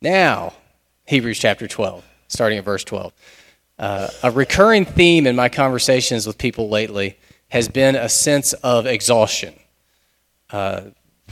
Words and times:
Now, 0.00 0.52
Hebrews 1.06 1.40
chapter 1.40 1.66
12, 1.66 2.04
starting 2.28 2.58
at 2.58 2.64
verse 2.64 2.84
12. 2.84 3.12
Uh, 3.80 4.08
a 4.22 4.30
recurring 4.30 4.84
theme 4.84 5.26
in 5.26 5.34
my 5.34 5.48
conversations 5.48 6.24
with 6.26 6.38
people 6.38 6.68
lately 6.68 7.18
has 7.48 7.68
been 7.68 7.96
a 7.96 8.08
sense 8.08 8.52
of 8.52 8.86
exhaustion. 8.86 9.54
Uh, 10.50 10.82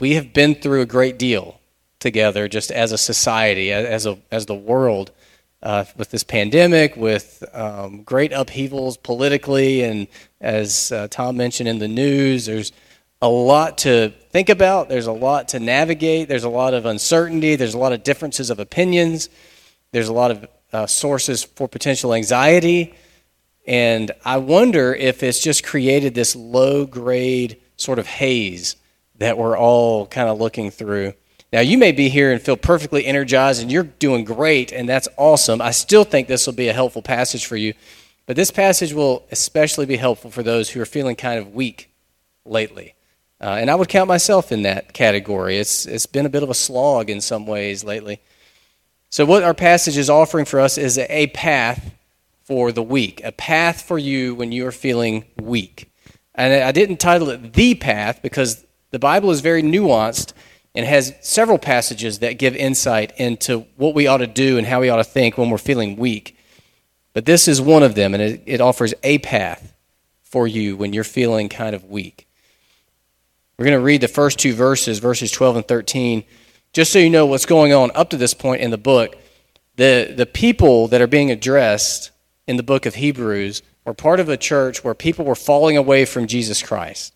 we 0.01 0.15
have 0.15 0.33
been 0.33 0.55
through 0.57 0.81
a 0.81 0.87
great 0.87 1.17
deal 1.17 1.61
together 2.01 2.49
just 2.49 2.73
as 2.73 2.91
a 2.91 2.99
society, 2.99 3.73
as, 3.73 4.05
a, 4.05 4.19
as 4.33 4.47
the 4.47 4.55
world, 4.55 5.13
uh, 5.63 5.85
with 5.97 6.11
this 6.11 6.25
pandemic, 6.25 6.97
with 6.97 7.45
um, 7.53 8.03
great 8.03 8.33
upheavals 8.33 8.97
politically, 8.97 9.83
and 9.83 10.09
as 10.41 10.91
uh, 10.91 11.07
Tom 11.09 11.37
mentioned 11.37 11.69
in 11.69 11.79
the 11.79 11.89
news, 11.89 12.47
there's 12.47 12.73
a 13.23 13.29
lot 13.29 13.79
to 13.79 14.11
think 14.31 14.49
about, 14.49 14.89
there's 14.89 15.07
a 15.07 15.13
lot 15.13 15.49
to 15.49 15.61
navigate, 15.61 16.29
there's 16.29 16.45
a 16.45 16.51
lot 16.51 16.75
of 16.75 16.85
uncertainty, 16.85 17.57
there's 17.57 17.75
a 17.75 17.79
lot 17.79 17.93
of 17.93 18.03
differences 18.03 18.51
of 18.51 18.61
opinions, 18.61 19.29
there's 19.93 20.09
a 20.09 20.13
lot 20.13 20.31
of 20.31 20.47
uh, 20.73 20.87
sources 20.87 21.43
for 21.43 21.69
potential 21.69 22.13
anxiety. 22.13 22.95
And 23.67 24.13
I 24.25 24.37
wonder 24.37 24.95
if 24.95 25.23
it's 25.23 25.43
just 25.43 25.65
created 25.65 26.15
this 26.15 26.37
low 26.37 26.87
grade 26.87 27.59
sort 27.77 27.99
of 27.99 28.07
haze 28.07 28.77
that 29.19 29.39
we're 29.39 29.57
all 29.57 30.07
kind 30.07 30.29
of 30.29 30.39
looking 30.39 30.71
through. 30.71 31.15
Now, 31.53 31.61
you 31.61 31.79
may 31.79 31.93
be 31.93 32.09
here 32.09 32.33
and 32.33 32.43
feel 32.43 32.57
perfectly 32.57 33.07
energized 33.07 33.63
and 33.63 33.73
you're 33.73 33.85
doing 33.85 34.25
great, 34.25 34.73
and 34.73 34.89
that's 34.89 35.09
awesome. 35.17 35.63
I 35.63 35.71
still 35.71 36.05
think 36.05 36.29
this 36.29 36.47
will 36.47 36.55
be 36.55 36.69
a 36.69 36.73
helpful 36.73 37.03
passage 37.03 37.47
for 37.47 37.57
you, 37.57 37.73
but 38.27 38.37
this 38.37 38.51
passage 38.51 38.93
will 38.93 39.25
especially 39.31 39.87
be 39.87 39.97
helpful 39.97 40.31
for 40.31 40.43
those 40.43 40.71
who 40.71 40.81
are 40.81 40.87
feeling 40.87 41.17
kind 41.17 41.39
of 41.39 41.55
weak 41.55 41.91
lately. 42.45 42.95
Uh, 43.41 43.59
and 43.61 43.71
I 43.71 43.75
would 43.75 43.89
count 43.89 44.09
myself 44.09 44.51
in 44.51 44.63
that 44.63 44.93
category. 44.93 45.59
It's, 45.59 45.87
it's 45.87 46.07
been 46.07 46.27
a 46.27 46.31
bit 46.31 46.43
of 46.43 46.51
a 46.51 46.55
slog 46.55 47.11
in 47.11 47.21
some 47.21 47.47
ways 47.47 47.85
lately. 47.85 48.21
So, 49.11 49.25
what 49.25 49.43
our 49.43 49.55
passage 49.55 49.97
is 49.97 50.11
offering 50.11 50.47
for 50.47 50.61
us 50.61 50.79
is 50.79 50.99
a 50.99 51.29
path 51.29 51.95
for 52.45 52.73
the 52.73 52.83
weak, 52.83 53.21
a 53.25 53.33
path 53.33 53.83
for 53.83 53.99
you 53.99 54.35
when 54.35 54.53
you 54.53 54.67
are 54.67 54.73
feeling 54.73 55.25
weak. 55.41 55.91
And 56.35 56.53
I 56.53 56.73
didn't 56.73 56.99
title 56.99 57.31
it 57.31 57.55
The 57.55 57.75
Path 57.75 58.21
because 58.23 58.65
the 58.91 58.99
Bible 58.99 59.31
is 59.31 59.41
very 59.41 59.63
nuanced 59.63 60.33
and 60.75 60.85
has 60.85 61.15
several 61.23 61.59
passages 61.59 62.19
that 62.19 62.39
give 62.39 62.55
insight 62.55 63.13
into 63.17 63.67
what 63.77 63.95
we 63.95 64.07
ought 64.07 64.19
to 64.19 64.27
do 64.27 64.59
and 64.59 64.67
how 64.67 64.81
we 64.81 64.91
ought 64.91 64.97
to 64.97 65.05
think 65.05 65.39
when 65.39 65.49
we're 65.49 65.59
feeling 65.59 65.97
weak. 65.97 66.37
But 67.15 67.25
this 67.25 67.49
is 67.49 67.63
one 67.63 67.83
of 67.83 67.95
them, 67.95 68.13
and 68.13 68.23
it, 68.23 68.43
it 68.45 68.61
offers 68.61 68.93
a 69.03 69.19
path 69.19 69.75
for 70.23 70.47
you 70.47 70.77
when 70.77 70.93
you're 70.93 71.05
feeling 71.05 71.49
kind 71.49 71.75
of 71.75 71.85
weak. 71.85 72.26
We're 73.59 73.65
going 73.65 73.79
to 73.79 73.85
read 73.85 74.03
the 74.03 74.09
first 74.09 74.39
two 74.39 74.53
verses, 74.53 74.99
verses 74.99 75.31
12 75.31 75.57
and 75.57 75.69
13, 75.69 76.25
just 76.75 76.93
so 76.93 76.99
you 76.99 77.09
know 77.09 77.25
what's 77.25 77.47
going 77.47 77.73
on 77.73 77.91
up 77.95 78.11
to 78.11 78.19
this 78.19 78.35
point 78.35 78.61
in 78.61 78.71
the 78.71 78.77
book. 78.77 79.17
The, 79.77 80.13
the 80.15 80.27
people 80.27 80.89
that 80.89 81.01
are 81.01 81.07
being 81.07 81.31
addressed 81.31 82.11
in 82.47 82.59
the 82.59 82.63
book 82.63 82.85
of 82.85 82.97
Hebrews 82.97 83.63
were 83.87 83.95
part 83.95 84.21
of 84.21 84.29
a 84.29 84.37
church 84.37 84.85
where 84.85 84.95
people 84.95 85.25
were 85.25 85.35
falling 85.35 85.79
away 85.79 86.05
from 86.05 86.27
Jesus 86.27 86.63
Christ. 86.63 87.15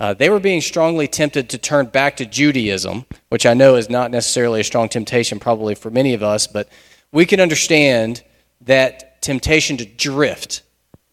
Uh, 0.00 0.14
they 0.14 0.30
were 0.30 0.40
being 0.40 0.62
strongly 0.62 1.06
tempted 1.06 1.50
to 1.50 1.58
turn 1.58 1.86
back 1.86 2.16
to 2.16 2.24
Judaism, 2.24 3.04
which 3.28 3.44
I 3.44 3.52
know 3.52 3.76
is 3.76 3.90
not 3.90 4.10
necessarily 4.10 4.60
a 4.60 4.64
strong 4.64 4.88
temptation, 4.88 5.38
probably 5.38 5.74
for 5.74 5.90
many 5.90 6.14
of 6.14 6.22
us, 6.22 6.46
but 6.46 6.68
we 7.12 7.26
can 7.26 7.40
understand 7.40 8.24
that 8.62 9.20
temptation 9.20 9.76
to 9.76 9.84
drift 9.84 10.62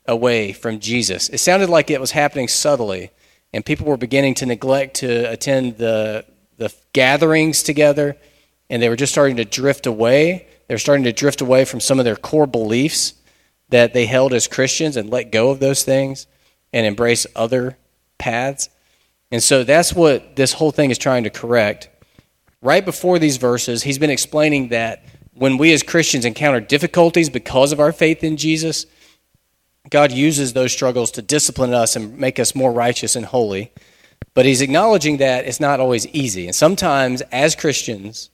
away 0.08 0.54
from 0.54 0.80
Jesus. 0.80 1.28
It 1.30 1.40
sounded 1.40 1.70
like 1.70 1.92
it 1.92 2.02
was 2.02 2.12
happening 2.12 2.48
subtly, 2.48 3.12
and 3.54 3.66
people 3.66 3.86
were 3.86 3.98
beginning 3.98 4.36
to 4.36 4.46
neglect 4.46 4.98
to 4.98 5.30
attend 5.32 5.78
the, 5.78 6.26
the 6.58 6.74
gatherings 6.94 7.64
together, 7.64 8.18
and 8.70 8.82
they 8.82 8.90
were 8.90 8.96
just 8.96 9.12
starting 9.12 9.38
to 9.38 9.46
drift 9.46 9.86
away. 9.86 10.48
They 10.68 10.76
were 10.76 10.80
starting 10.80 11.04
to 11.04 11.14
drift 11.14 11.42
away 11.42 11.66
from 11.66 11.80
some 11.80 12.00
of 12.00 12.06
their 12.06 12.16
core 12.16 12.48
beliefs 12.48 13.16
that 13.70 13.94
they 13.94 14.06
held 14.06 14.34
as 14.34 14.48
Christians 14.48 14.96
and 14.96 15.10
let 15.10 15.32
go 15.32 15.50
of 15.50 15.60
those 15.60 15.84
things 15.84 16.28
and 16.72 16.86
embrace 16.86 17.26
other 17.36 17.78
paths. 18.18 18.70
And 19.32 19.42
so 19.42 19.64
that's 19.64 19.94
what 19.94 20.36
this 20.36 20.54
whole 20.54 20.72
thing 20.72 20.92
is 20.92 20.98
trying 20.98 21.24
to 21.24 21.30
correct. 21.30 21.90
Right 22.62 22.86
before 22.86 23.18
these 23.18 23.38
verses, 23.38 23.84
he's 23.84 23.98
been 23.98 24.10
explaining 24.10 24.70
that 24.70 25.04
when 25.34 25.58
we 25.58 25.74
as 25.74 25.84
Christians 25.84 26.26
encounter 26.26 26.60
difficulties 26.60 27.30
because 27.30 27.72
of 27.72 27.80
our 27.80 27.92
faith 27.92 28.24
in 28.24 28.38
Jesus, 28.38 28.86
God 29.92 30.14
uses 30.14 30.54
those 30.54 30.72
struggles 30.72 31.12
to 31.12 31.22
discipline 31.22 31.74
us 31.74 31.98
and 31.98 32.18
make 32.18 32.40
us 32.40 32.56
more 32.56 32.72
righteous 32.72 33.16
and 33.18 33.26
holy. 33.26 33.72
But 34.34 34.46
he's 34.46 34.62
acknowledging 34.62 35.18
that 35.18 35.46
it's 35.46 35.60
not 35.60 35.82
always 35.82 36.08
easy. 36.08 36.48
And 36.48 36.56
sometimes, 36.56 37.22
as 37.34 37.56
Christians, 37.56 38.30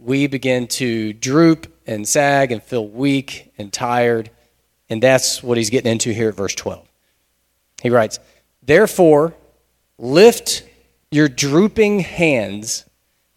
we 0.00 0.26
begin 0.26 0.66
to 0.66 1.12
droop 1.12 1.72
and 1.86 2.06
sag 2.06 2.50
and 2.50 2.60
feel 2.60 2.86
weak 2.86 3.52
and 3.56 3.72
tired. 3.72 4.30
And 4.90 5.00
that's 5.00 5.40
what 5.40 5.56
he's 5.56 5.70
getting 5.70 5.90
into 5.90 6.12
here 6.12 6.30
at 6.30 6.34
verse 6.34 6.56
12. 6.56 6.86
He 7.80 7.90
writes, 7.90 8.18
Therefore, 8.64 9.34
lift 9.98 10.64
your 11.12 11.28
drooping 11.28 12.00
hands 12.00 12.84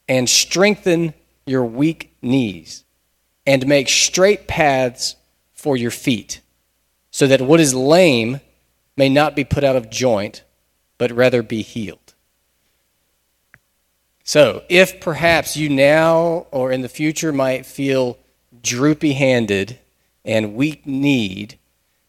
and 0.10 0.28
strengthen 0.28 1.14
your 1.46 1.64
weak 1.64 2.16
knees, 2.24 2.84
and 3.46 3.66
make 3.68 3.88
straight 3.88 4.48
paths 4.48 5.16
for 5.54 5.78
your 5.78 5.92
feet 5.92 6.42
so 7.12 7.28
that 7.28 7.42
what 7.42 7.60
is 7.60 7.76
lame 7.76 8.40
may 8.96 9.10
not 9.10 9.36
be 9.36 9.44
put 9.44 9.64
out 9.64 9.76
of 9.76 9.90
joint, 9.90 10.44
but 10.98 11.12
rather 11.12 11.44
be 11.44 11.62
healed. 11.62 12.14
So, 14.24 14.64
if 14.70 15.02
perhaps 15.02 15.58
you 15.58 15.68
now 15.68 16.48
or 16.52 16.72
in 16.72 16.82
the 16.82 16.90
future 16.90 17.34
might 17.34 17.66
feel 17.66 18.18
droopy 18.64 19.14
handed 19.14 19.80
and 20.24 20.56
weak 20.56 20.86
kneed, 20.86 21.58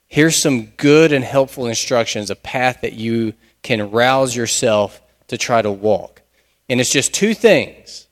here's 0.06 0.36
some 0.36 0.66
good 0.76 1.10
and 1.10 1.24
helpful 1.24 1.66
instructions, 1.66 2.30
a 2.30 2.36
path 2.36 2.82
that 2.82 2.92
you 2.92 3.34
can 3.62 3.90
rouse 3.90 4.36
yourself 4.36 5.00
to 5.28 5.38
try 5.38 5.62
to 5.62 5.70
walk. 5.70 6.22
And 6.68 6.80
it's 6.80 6.90
just 6.90 7.14
two 7.14 7.34
things. 7.34 8.06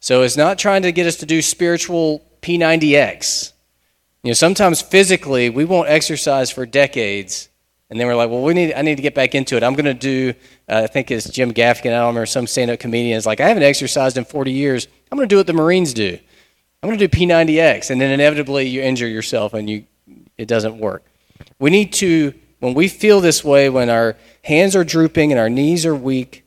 So, 0.00 0.22
it's 0.22 0.36
not 0.36 0.58
trying 0.58 0.82
to 0.82 0.90
get 0.90 1.06
us 1.06 1.16
to 1.16 1.26
do 1.26 1.42
spiritual 1.42 2.24
P90X 2.42 3.52
you 4.26 4.30
know, 4.30 4.34
sometimes 4.34 4.82
physically 4.82 5.50
we 5.50 5.64
won't 5.64 5.88
exercise 5.88 6.50
for 6.50 6.66
decades, 6.66 7.48
and 7.88 8.00
then 8.00 8.08
we're 8.08 8.16
like, 8.16 8.28
well, 8.28 8.42
we 8.42 8.54
need, 8.54 8.74
I 8.74 8.82
need 8.82 8.96
to 8.96 9.02
get 9.02 9.14
back 9.14 9.36
into 9.36 9.56
it. 9.56 9.62
I'm 9.62 9.74
going 9.74 9.84
to 9.84 9.94
do, 9.94 10.34
uh, 10.68 10.82
I 10.82 10.86
think 10.88 11.12
it's 11.12 11.30
Jim 11.30 11.54
Gaffigan, 11.54 11.92
I 11.92 11.98
don't 12.00 12.08
remember, 12.08 12.26
some 12.26 12.48
stand-up 12.48 12.80
comedian 12.80 13.16
is 13.16 13.24
like, 13.24 13.38
I 13.38 13.46
haven't 13.46 13.62
exercised 13.62 14.18
in 14.18 14.24
40 14.24 14.50
years. 14.50 14.88
I'm 15.12 15.16
going 15.16 15.28
to 15.28 15.32
do 15.32 15.36
what 15.36 15.46
the 15.46 15.52
Marines 15.52 15.94
do. 15.94 16.18
I'm 16.82 16.88
going 16.88 16.98
to 16.98 17.06
do 17.06 17.16
P90X, 17.16 17.90
and 17.90 18.00
then 18.00 18.10
inevitably 18.10 18.66
you 18.66 18.82
injure 18.82 19.06
yourself 19.06 19.54
and 19.54 19.70
you, 19.70 19.84
it 20.36 20.48
doesn't 20.48 20.76
work. 20.76 21.04
We 21.60 21.70
need 21.70 21.92
to, 21.92 22.34
when 22.58 22.74
we 22.74 22.88
feel 22.88 23.20
this 23.20 23.44
way, 23.44 23.68
when 23.68 23.88
our 23.88 24.16
hands 24.42 24.74
are 24.74 24.82
drooping 24.82 25.30
and 25.30 25.38
our 25.38 25.48
knees 25.48 25.86
are 25.86 25.94
weak 25.94 26.44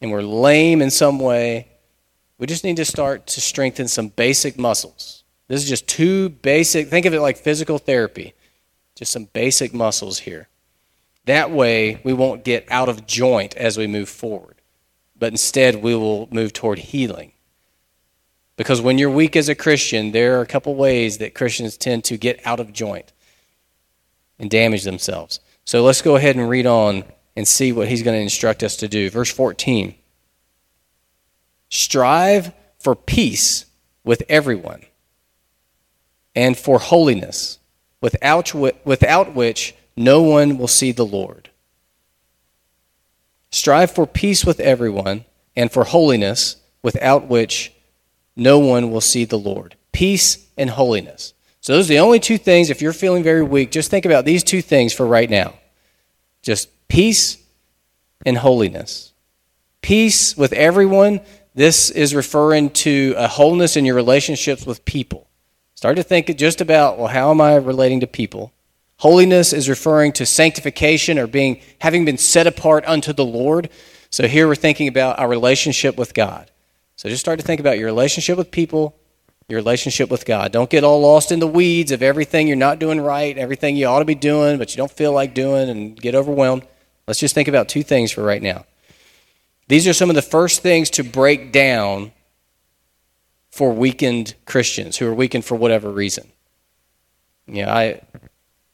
and 0.00 0.12
we're 0.12 0.22
lame 0.22 0.80
in 0.80 0.90
some 0.92 1.18
way, 1.18 1.66
we 2.38 2.46
just 2.46 2.62
need 2.62 2.76
to 2.76 2.84
start 2.84 3.26
to 3.26 3.40
strengthen 3.40 3.88
some 3.88 4.06
basic 4.06 4.56
muscles 4.56 5.21
this 5.48 5.62
is 5.62 5.68
just 5.68 5.86
two 5.86 6.28
basic, 6.28 6.88
think 6.88 7.06
of 7.06 7.14
it 7.14 7.20
like 7.20 7.36
physical 7.36 7.78
therapy, 7.78 8.34
just 8.94 9.12
some 9.12 9.24
basic 9.32 9.74
muscles 9.74 10.20
here. 10.20 10.48
That 11.26 11.50
way, 11.50 12.00
we 12.04 12.12
won't 12.12 12.44
get 12.44 12.66
out 12.70 12.88
of 12.88 13.06
joint 13.06 13.54
as 13.56 13.76
we 13.76 13.86
move 13.86 14.08
forward, 14.08 14.56
but 15.18 15.32
instead, 15.32 15.82
we 15.82 15.94
will 15.94 16.28
move 16.32 16.52
toward 16.52 16.78
healing. 16.78 17.32
Because 18.56 18.80
when 18.80 18.98
you're 18.98 19.10
weak 19.10 19.36
as 19.36 19.48
a 19.48 19.54
Christian, 19.54 20.12
there 20.12 20.38
are 20.38 20.42
a 20.42 20.46
couple 20.46 20.74
ways 20.74 21.18
that 21.18 21.34
Christians 21.34 21.76
tend 21.76 22.04
to 22.04 22.16
get 22.16 22.44
out 22.46 22.60
of 22.60 22.72
joint 22.72 23.12
and 24.38 24.50
damage 24.50 24.84
themselves. 24.84 25.40
So 25.64 25.82
let's 25.82 26.02
go 26.02 26.16
ahead 26.16 26.36
and 26.36 26.48
read 26.48 26.66
on 26.66 27.04
and 27.36 27.46
see 27.46 27.72
what 27.72 27.88
he's 27.88 28.02
going 28.02 28.16
to 28.16 28.22
instruct 28.22 28.62
us 28.62 28.76
to 28.76 28.88
do. 28.88 29.10
Verse 29.10 29.30
14 29.30 29.94
Strive 31.70 32.52
for 32.78 32.94
peace 32.94 33.66
with 34.04 34.22
everyone 34.28 34.84
and 36.34 36.56
for 36.56 36.78
holiness, 36.78 37.58
without, 38.00 38.54
without 38.54 39.34
which 39.34 39.74
no 39.96 40.22
one 40.22 40.58
will 40.58 40.68
see 40.68 40.92
the 40.92 41.06
Lord. 41.06 41.50
Strive 43.50 43.90
for 43.90 44.06
peace 44.06 44.44
with 44.46 44.60
everyone 44.60 45.24
and 45.54 45.70
for 45.70 45.84
holiness, 45.84 46.56
without 46.82 47.28
which 47.28 47.72
no 48.34 48.58
one 48.58 48.90
will 48.90 49.00
see 49.00 49.24
the 49.24 49.38
Lord. 49.38 49.76
Peace 49.92 50.46
and 50.56 50.70
holiness. 50.70 51.34
So, 51.60 51.74
those 51.74 51.86
are 51.86 51.94
the 51.94 51.98
only 52.00 52.18
two 52.18 52.38
things. 52.38 52.70
If 52.70 52.82
you're 52.82 52.92
feeling 52.92 53.22
very 53.22 53.42
weak, 53.42 53.70
just 53.70 53.90
think 53.90 54.04
about 54.04 54.24
these 54.24 54.42
two 54.42 54.62
things 54.62 54.92
for 54.92 55.06
right 55.06 55.30
now 55.30 55.54
just 56.42 56.68
peace 56.88 57.38
and 58.26 58.36
holiness. 58.36 59.12
Peace 59.80 60.36
with 60.36 60.52
everyone. 60.52 61.20
This 61.54 61.90
is 61.90 62.14
referring 62.14 62.70
to 62.70 63.14
a 63.16 63.28
wholeness 63.28 63.76
in 63.76 63.84
your 63.84 63.94
relationships 63.94 64.66
with 64.66 64.84
people. 64.84 65.28
Start 65.82 65.96
to 65.96 66.04
think 66.04 66.36
just 66.36 66.60
about, 66.60 66.96
well, 66.96 67.08
how 67.08 67.32
am 67.32 67.40
I 67.40 67.56
relating 67.56 67.98
to 67.98 68.06
people? 68.06 68.52
Holiness 68.98 69.52
is 69.52 69.68
referring 69.68 70.12
to 70.12 70.24
sanctification 70.24 71.18
or 71.18 71.26
being 71.26 71.60
having 71.80 72.04
been 72.04 72.18
set 72.18 72.46
apart 72.46 72.84
unto 72.86 73.12
the 73.12 73.24
Lord. 73.24 73.68
So 74.08 74.28
here 74.28 74.46
we're 74.46 74.54
thinking 74.54 74.86
about 74.86 75.18
our 75.18 75.26
relationship 75.26 75.96
with 75.96 76.14
God. 76.14 76.52
So 76.94 77.08
just 77.08 77.18
start 77.18 77.40
to 77.40 77.44
think 77.44 77.58
about 77.58 77.78
your 77.78 77.86
relationship 77.86 78.38
with 78.38 78.52
people, 78.52 78.94
your 79.48 79.56
relationship 79.56 80.08
with 80.08 80.24
God. 80.24 80.52
Don't 80.52 80.70
get 80.70 80.84
all 80.84 81.00
lost 81.00 81.32
in 81.32 81.40
the 81.40 81.48
weeds 81.48 81.90
of 81.90 82.00
everything 82.00 82.46
you're 82.46 82.56
not 82.56 82.78
doing 82.78 83.00
right, 83.00 83.36
everything 83.36 83.74
you 83.74 83.86
ought 83.86 83.98
to 83.98 84.04
be 84.04 84.14
doing, 84.14 84.58
but 84.58 84.70
you 84.70 84.76
don't 84.76 84.88
feel 84.88 85.10
like 85.10 85.34
doing, 85.34 85.68
and 85.68 86.00
get 86.00 86.14
overwhelmed. 86.14 86.64
Let's 87.08 87.18
just 87.18 87.34
think 87.34 87.48
about 87.48 87.68
two 87.68 87.82
things 87.82 88.12
for 88.12 88.22
right 88.22 88.40
now. 88.40 88.66
These 89.66 89.88
are 89.88 89.94
some 89.94 90.10
of 90.10 90.14
the 90.14 90.22
first 90.22 90.62
things 90.62 90.90
to 90.90 91.02
break 91.02 91.50
down 91.50 92.12
for 93.52 93.70
weakened 93.70 94.34
Christians 94.46 94.96
who 94.96 95.06
are 95.06 95.14
weakened 95.14 95.44
for 95.44 95.54
whatever 95.54 95.90
reason. 95.90 96.32
You 97.46 97.66
know, 97.66 97.70
I, 97.70 98.00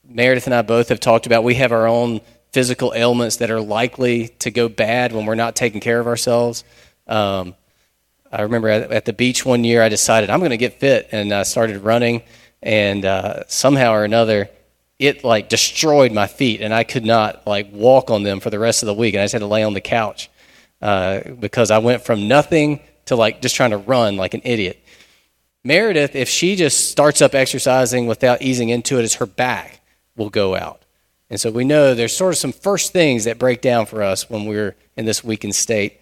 Meredith 0.04 0.46
and 0.46 0.54
I 0.54 0.62
both 0.62 0.88
have 0.88 1.00
talked 1.00 1.26
about 1.26 1.42
we 1.42 1.56
have 1.56 1.72
our 1.72 1.88
own 1.88 2.20
physical 2.52 2.92
ailments 2.94 3.36
that 3.36 3.50
are 3.50 3.60
likely 3.60 4.28
to 4.38 4.50
go 4.50 4.68
bad 4.68 5.12
when 5.12 5.26
we're 5.26 5.34
not 5.34 5.56
taking 5.56 5.80
care 5.80 5.98
of 5.98 6.06
ourselves. 6.06 6.64
Um, 7.08 7.56
I 8.30 8.42
remember 8.42 8.68
at, 8.68 8.92
at, 8.92 9.04
the 9.04 9.12
beach 9.12 9.44
one 9.44 9.64
year, 9.64 9.82
I 9.82 9.88
decided 9.88 10.30
I'm 10.30 10.38
going 10.38 10.50
to 10.50 10.56
get 10.56 10.78
fit, 10.78 11.08
and 11.10 11.32
I 11.32 11.42
started 11.42 11.82
running, 11.82 12.22
and 12.62 13.04
uh, 13.04 13.44
somehow 13.48 13.92
or 13.92 14.04
another, 14.04 14.48
it 14.98 15.24
like 15.24 15.48
destroyed 15.48 16.12
my 16.12 16.26
feet, 16.26 16.60
and 16.60 16.72
I 16.72 16.84
could 16.84 17.04
not 17.04 17.46
like 17.46 17.68
walk 17.72 18.10
on 18.10 18.22
them 18.22 18.38
for 18.38 18.50
the 18.50 18.58
rest 18.58 18.82
of 18.82 18.86
the 18.86 18.94
week, 18.94 19.14
and 19.14 19.22
I 19.22 19.24
just 19.24 19.32
had 19.32 19.40
to 19.40 19.46
lay 19.46 19.64
on 19.64 19.74
the 19.74 19.80
couch 19.80 20.30
uh, 20.82 21.20
because 21.40 21.70
I 21.70 21.78
went 21.78 22.02
from 22.02 22.28
nothing 22.28 22.80
to 23.08 23.16
like 23.16 23.42
just 23.42 23.56
trying 23.56 23.70
to 23.70 23.78
run 23.78 24.16
like 24.16 24.34
an 24.34 24.42
idiot. 24.44 24.82
Meredith, 25.64 26.14
if 26.14 26.28
she 26.28 26.56
just 26.56 26.90
starts 26.90 27.20
up 27.20 27.34
exercising 27.34 28.06
without 28.06 28.40
easing 28.40 28.68
into 28.68 28.96
it, 28.96 29.00
it, 29.00 29.04
is 29.04 29.14
her 29.16 29.26
back 29.26 29.80
will 30.16 30.30
go 30.30 30.54
out. 30.54 30.82
And 31.30 31.40
so 31.40 31.50
we 31.50 31.64
know 31.64 31.94
there's 31.94 32.16
sort 32.16 32.32
of 32.32 32.38
some 32.38 32.52
first 32.52 32.92
things 32.92 33.24
that 33.24 33.38
break 33.38 33.60
down 33.60 33.86
for 33.86 34.02
us 34.02 34.30
when 34.30 34.46
we're 34.46 34.76
in 34.96 35.04
this 35.04 35.22
weakened 35.22 35.54
state. 35.54 36.00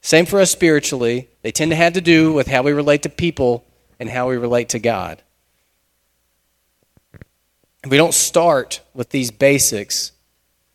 Same 0.00 0.24
for 0.24 0.40
us 0.40 0.50
spiritually. 0.50 1.28
They 1.42 1.52
tend 1.52 1.70
to 1.72 1.76
have 1.76 1.92
to 1.92 2.00
do 2.00 2.32
with 2.32 2.46
how 2.46 2.62
we 2.62 2.72
relate 2.72 3.02
to 3.02 3.08
people 3.08 3.64
and 4.00 4.08
how 4.08 4.28
we 4.28 4.36
relate 4.36 4.70
to 4.70 4.78
God. 4.78 5.22
If 7.84 7.90
we 7.90 7.96
don't 7.96 8.14
start 8.14 8.80
with 8.94 9.10
these 9.10 9.30
basics, 9.30 10.12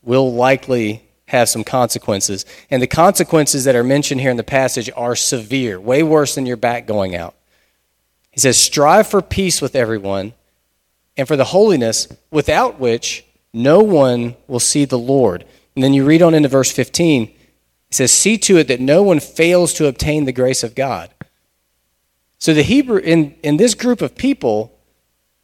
we'll 0.03 0.33
likely 0.33 1.06
have 1.27 1.49
some 1.49 1.63
consequences. 1.63 2.45
And 2.69 2.81
the 2.81 2.87
consequences 2.87 3.65
that 3.65 3.75
are 3.75 3.83
mentioned 3.83 4.21
here 4.21 4.31
in 4.31 4.37
the 4.37 4.43
passage 4.43 4.89
are 4.95 5.15
severe, 5.15 5.79
way 5.79 6.03
worse 6.03 6.35
than 6.35 6.45
your 6.45 6.57
back 6.57 6.87
going 6.87 7.15
out. 7.15 7.35
He 8.31 8.39
says, 8.39 8.57
Strive 8.57 9.07
for 9.07 9.21
peace 9.21 9.61
with 9.61 9.75
everyone 9.75 10.33
and 11.15 11.27
for 11.27 11.35
the 11.35 11.45
holiness 11.45 12.07
without 12.31 12.79
which 12.79 13.25
no 13.53 13.79
one 13.81 14.35
will 14.47 14.59
see 14.59 14.85
the 14.85 14.99
Lord. 14.99 15.45
And 15.75 15.83
then 15.83 15.93
you 15.93 16.05
read 16.05 16.21
on 16.21 16.33
into 16.33 16.49
verse 16.49 16.71
15. 16.71 17.27
He 17.27 17.35
says, 17.91 18.11
See 18.11 18.37
to 18.39 18.57
it 18.57 18.67
that 18.69 18.79
no 18.79 19.03
one 19.03 19.19
fails 19.19 19.73
to 19.73 19.87
obtain 19.87 20.25
the 20.25 20.31
grace 20.31 20.63
of 20.63 20.75
God. 20.75 21.09
So 22.39 22.53
the 22.53 22.63
Hebrew 22.63 22.99
in, 22.99 23.35
in 23.43 23.57
this 23.57 23.73
group 23.73 24.01
of 24.01 24.15
people, 24.15 24.79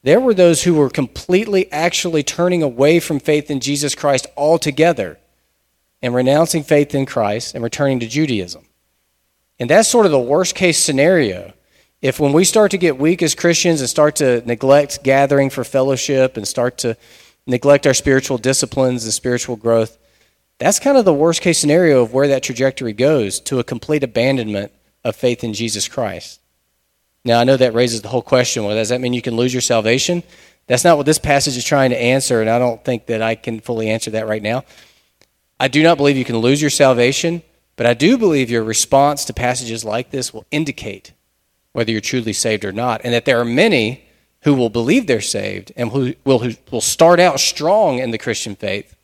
there 0.03 0.19
were 0.19 0.33
those 0.33 0.63
who 0.63 0.75
were 0.75 0.89
completely 0.89 1.69
actually 1.71 2.23
turning 2.23 2.63
away 2.63 2.99
from 2.99 3.19
faith 3.19 3.49
in 3.49 3.59
Jesus 3.59 3.95
Christ 3.95 4.27
altogether 4.37 5.17
and 6.03 6.13
renouncing 6.13 6.63
faith 6.63 6.93
in 6.93 7.05
Christ 7.05 7.55
and 7.55 7.63
returning 7.63 8.01
to 8.01 8.07
Judaism. 8.07 8.65
And 9.57 9.69
that's 9.69 9.87
sort 9.87 10.05
of 10.05 10.11
the 10.11 10.19
worst 10.19 10.53
case 10.53 10.77
scenario. 10.77 11.53
If 12.01 12.19
when 12.19 12.33
we 12.33 12.43
start 12.43 12.71
to 12.71 12.77
get 12.77 12.99
weak 12.99 13.23
as 13.23 13.33
Christians 13.33 13.79
and 13.79 13.89
start 13.89 14.17
to 14.17 14.45
neglect 14.45 15.03
gathering 15.03 15.49
for 15.49 15.63
fellowship 15.63 16.35
and 16.35 16.45
start 16.45 16.77
to 16.79 16.97
neglect 17.47 17.87
our 17.87 17.93
spiritual 17.93 18.37
disciplines 18.37 19.05
and 19.05 19.13
spiritual 19.13 19.55
growth, 19.55 19.97
that's 20.59 20.79
kind 20.79 20.97
of 20.97 21.05
the 21.05 21.13
worst 21.13 21.41
case 21.41 21.57
scenario 21.57 22.01
of 22.01 22.13
where 22.13 22.27
that 22.27 22.43
trajectory 22.43 22.93
goes 22.93 23.39
to 23.41 23.59
a 23.59 23.63
complete 23.63 24.03
abandonment 24.03 24.73
of 25.05 25.15
faith 25.15 25.43
in 25.43 25.53
Jesus 25.53 25.87
Christ. 25.87 26.41
Now, 27.23 27.39
I 27.39 27.45
know 27.45 27.55
that 27.55 27.73
raises 27.73 28.01
the 28.01 28.09
whole 28.09 28.21
question 28.21 28.65
well, 28.65 28.75
does 28.75 28.89
that 28.89 28.99
mean 28.99 29.13
you 29.13 29.21
can 29.21 29.37
lose 29.37 29.53
your 29.53 29.61
salvation? 29.61 30.23
That's 30.67 30.83
not 30.83 30.97
what 30.97 31.05
this 31.05 31.19
passage 31.19 31.55
is 31.55 31.63
trying 31.63 31.91
to 31.91 32.01
answer, 32.01 32.41
and 32.41 32.49
I 32.49 32.59
don't 32.59 32.83
think 32.83 33.05
that 33.05 33.21
I 33.21 33.35
can 33.35 33.61
fully 33.61 33.89
answer 33.89 34.11
that 34.11 34.27
right 34.27 34.43
now. 34.43 34.65
I 35.59 35.67
do 35.67 35.83
not 35.83 35.97
believe 35.97 36.17
you 36.17 36.25
can 36.25 36.37
lose 36.37 36.61
your 36.61 36.69
salvation, 36.69 37.41
but 37.75 37.85
I 37.85 37.93
do 37.93 38.17
believe 38.17 38.49
your 38.49 38.63
response 38.63 39.25
to 39.25 39.33
passages 39.33 39.83
like 39.85 40.11
this 40.11 40.33
will 40.33 40.45
indicate 40.51 41.13
whether 41.71 41.91
you're 41.91 42.01
truly 42.01 42.33
saved 42.33 42.63
or 42.63 42.71
not, 42.71 43.01
and 43.03 43.13
that 43.13 43.25
there 43.25 43.39
are 43.39 43.45
many 43.45 44.05
who 44.41 44.53
will 44.53 44.69
believe 44.69 45.07
they're 45.07 45.21
saved 45.21 45.71
and 45.75 45.91
who 45.91 46.13
will, 46.23 46.39
who 46.39 46.53
will 46.69 46.81
start 46.81 47.19
out 47.19 47.39
strong 47.39 47.97
in 47.97 48.11
the 48.11 48.17
Christian 48.17 48.55
faith, 48.55 48.95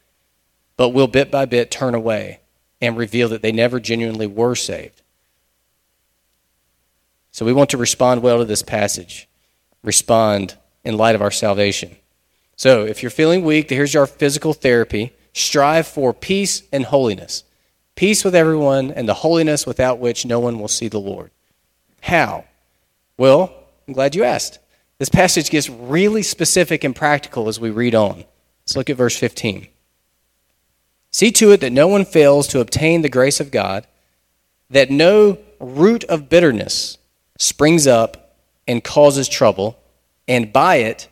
but 0.77 0.89
will 0.89 1.07
bit 1.07 1.31
by 1.31 1.45
bit 1.45 1.71
turn 1.71 1.95
away 1.95 2.39
and 2.81 2.95
reveal 2.95 3.27
that 3.29 3.41
they 3.41 3.51
never 3.51 3.79
genuinely 3.79 4.27
were 4.27 4.55
saved. 4.55 5.01
So 7.31 7.45
we 7.45 7.53
want 7.53 7.69
to 7.71 7.77
respond 7.77 8.21
well 8.21 8.39
to 8.39 8.45
this 8.45 8.61
passage, 8.61 9.27
respond 9.83 10.55
in 10.83 10.97
light 10.97 11.15
of 11.15 11.21
our 11.21 11.31
salvation. 11.31 11.95
So 12.55 12.85
if 12.85 13.01
you're 13.01 13.09
feeling 13.09 13.43
weak, 13.43 13.69
here's 13.69 13.95
our 13.95 14.05
physical 14.05 14.53
therapy. 14.53 15.13
Strive 15.33 15.87
for 15.87 16.13
peace 16.13 16.63
and 16.71 16.85
holiness. 16.85 17.43
Peace 17.95 18.23
with 18.23 18.35
everyone 18.35 18.91
and 18.91 19.07
the 19.07 19.13
holiness 19.15 19.65
without 19.65 19.99
which 19.99 20.25
no 20.25 20.39
one 20.39 20.59
will 20.59 20.67
see 20.67 20.87
the 20.87 20.99
Lord. 20.99 21.31
How? 22.01 22.45
Well, 23.17 23.53
I'm 23.87 23.93
glad 23.93 24.15
you 24.15 24.23
asked. 24.23 24.59
This 24.99 25.09
passage 25.09 25.49
gets 25.49 25.69
really 25.69 26.23
specific 26.23 26.83
and 26.83 26.95
practical 26.95 27.47
as 27.47 27.59
we 27.59 27.69
read 27.69 27.95
on. 27.95 28.25
Let's 28.63 28.75
look 28.75 28.89
at 28.89 28.97
verse 28.97 29.17
15. 29.17 29.67
See 31.11 31.31
to 31.31 31.51
it 31.51 31.61
that 31.61 31.71
no 31.71 31.87
one 31.87 32.05
fails 32.05 32.47
to 32.49 32.59
obtain 32.59 33.01
the 33.01 33.09
grace 33.09 33.39
of 33.39 33.51
God, 33.51 33.87
that 34.69 34.91
no 34.91 35.37
root 35.59 36.03
of 36.05 36.29
bitterness 36.29 36.97
springs 37.37 37.87
up 37.87 38.35
and 38.67 38.83
causes 38.83 39.27
trouble, 39.27 39.79
and 40.27 40.53
by 40.53 40.75
it 40.75 41.07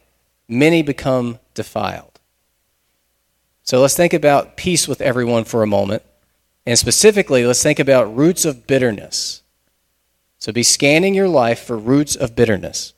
many 0.47 0.83
become 0.83 1.39
defiled. 1.53 2.16
So 3.67 3.81
let's 3.81 3.97
think 3.97 4.13
about 4.13 4.55
peace 4.55 4.87
with 4.87 5.01
everyone 5.01 5.43
for 5.43 5.61
a 5.61 5.67
moment. 5.67 6.01
And 6.65 6.79
specifically, 6.79 7.45
let's 7.45 7.61
think 7.61 7.79
about 7.79 8.15
roots 8.15 8.45
of 8.45 8.65
bitterness. 8.65 9.41
So 10.39 10.53
be 10.53 10.63
scanning 10.63 11.13
your 11.13 11.27
life 11.27 11.65
for 11.65 11.77
roots 11.77 12.15
of 12.15 12.33
bitterness. 12.33 12.93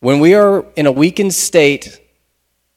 When 0.00 0.18
we 0.18 0.34
are 0.34 0.66
in 0.74 0.86
a 0.86 0.92
weakened 0.92 1.34
state, 1.34 2.00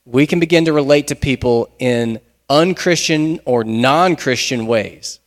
we 0.06 0.28
can 0.28 0.40
begin 0.40 0.66
to 0.66 0.74
relate 0.74 1.08
to 1.08 1.16
people 1.16 1.74
in 1.80 2.22
unchristian 2.48 3.40
or 3.44 3.64
non 3.64 4.16
Christian 4.16 4.68
ways. 4.68 5.20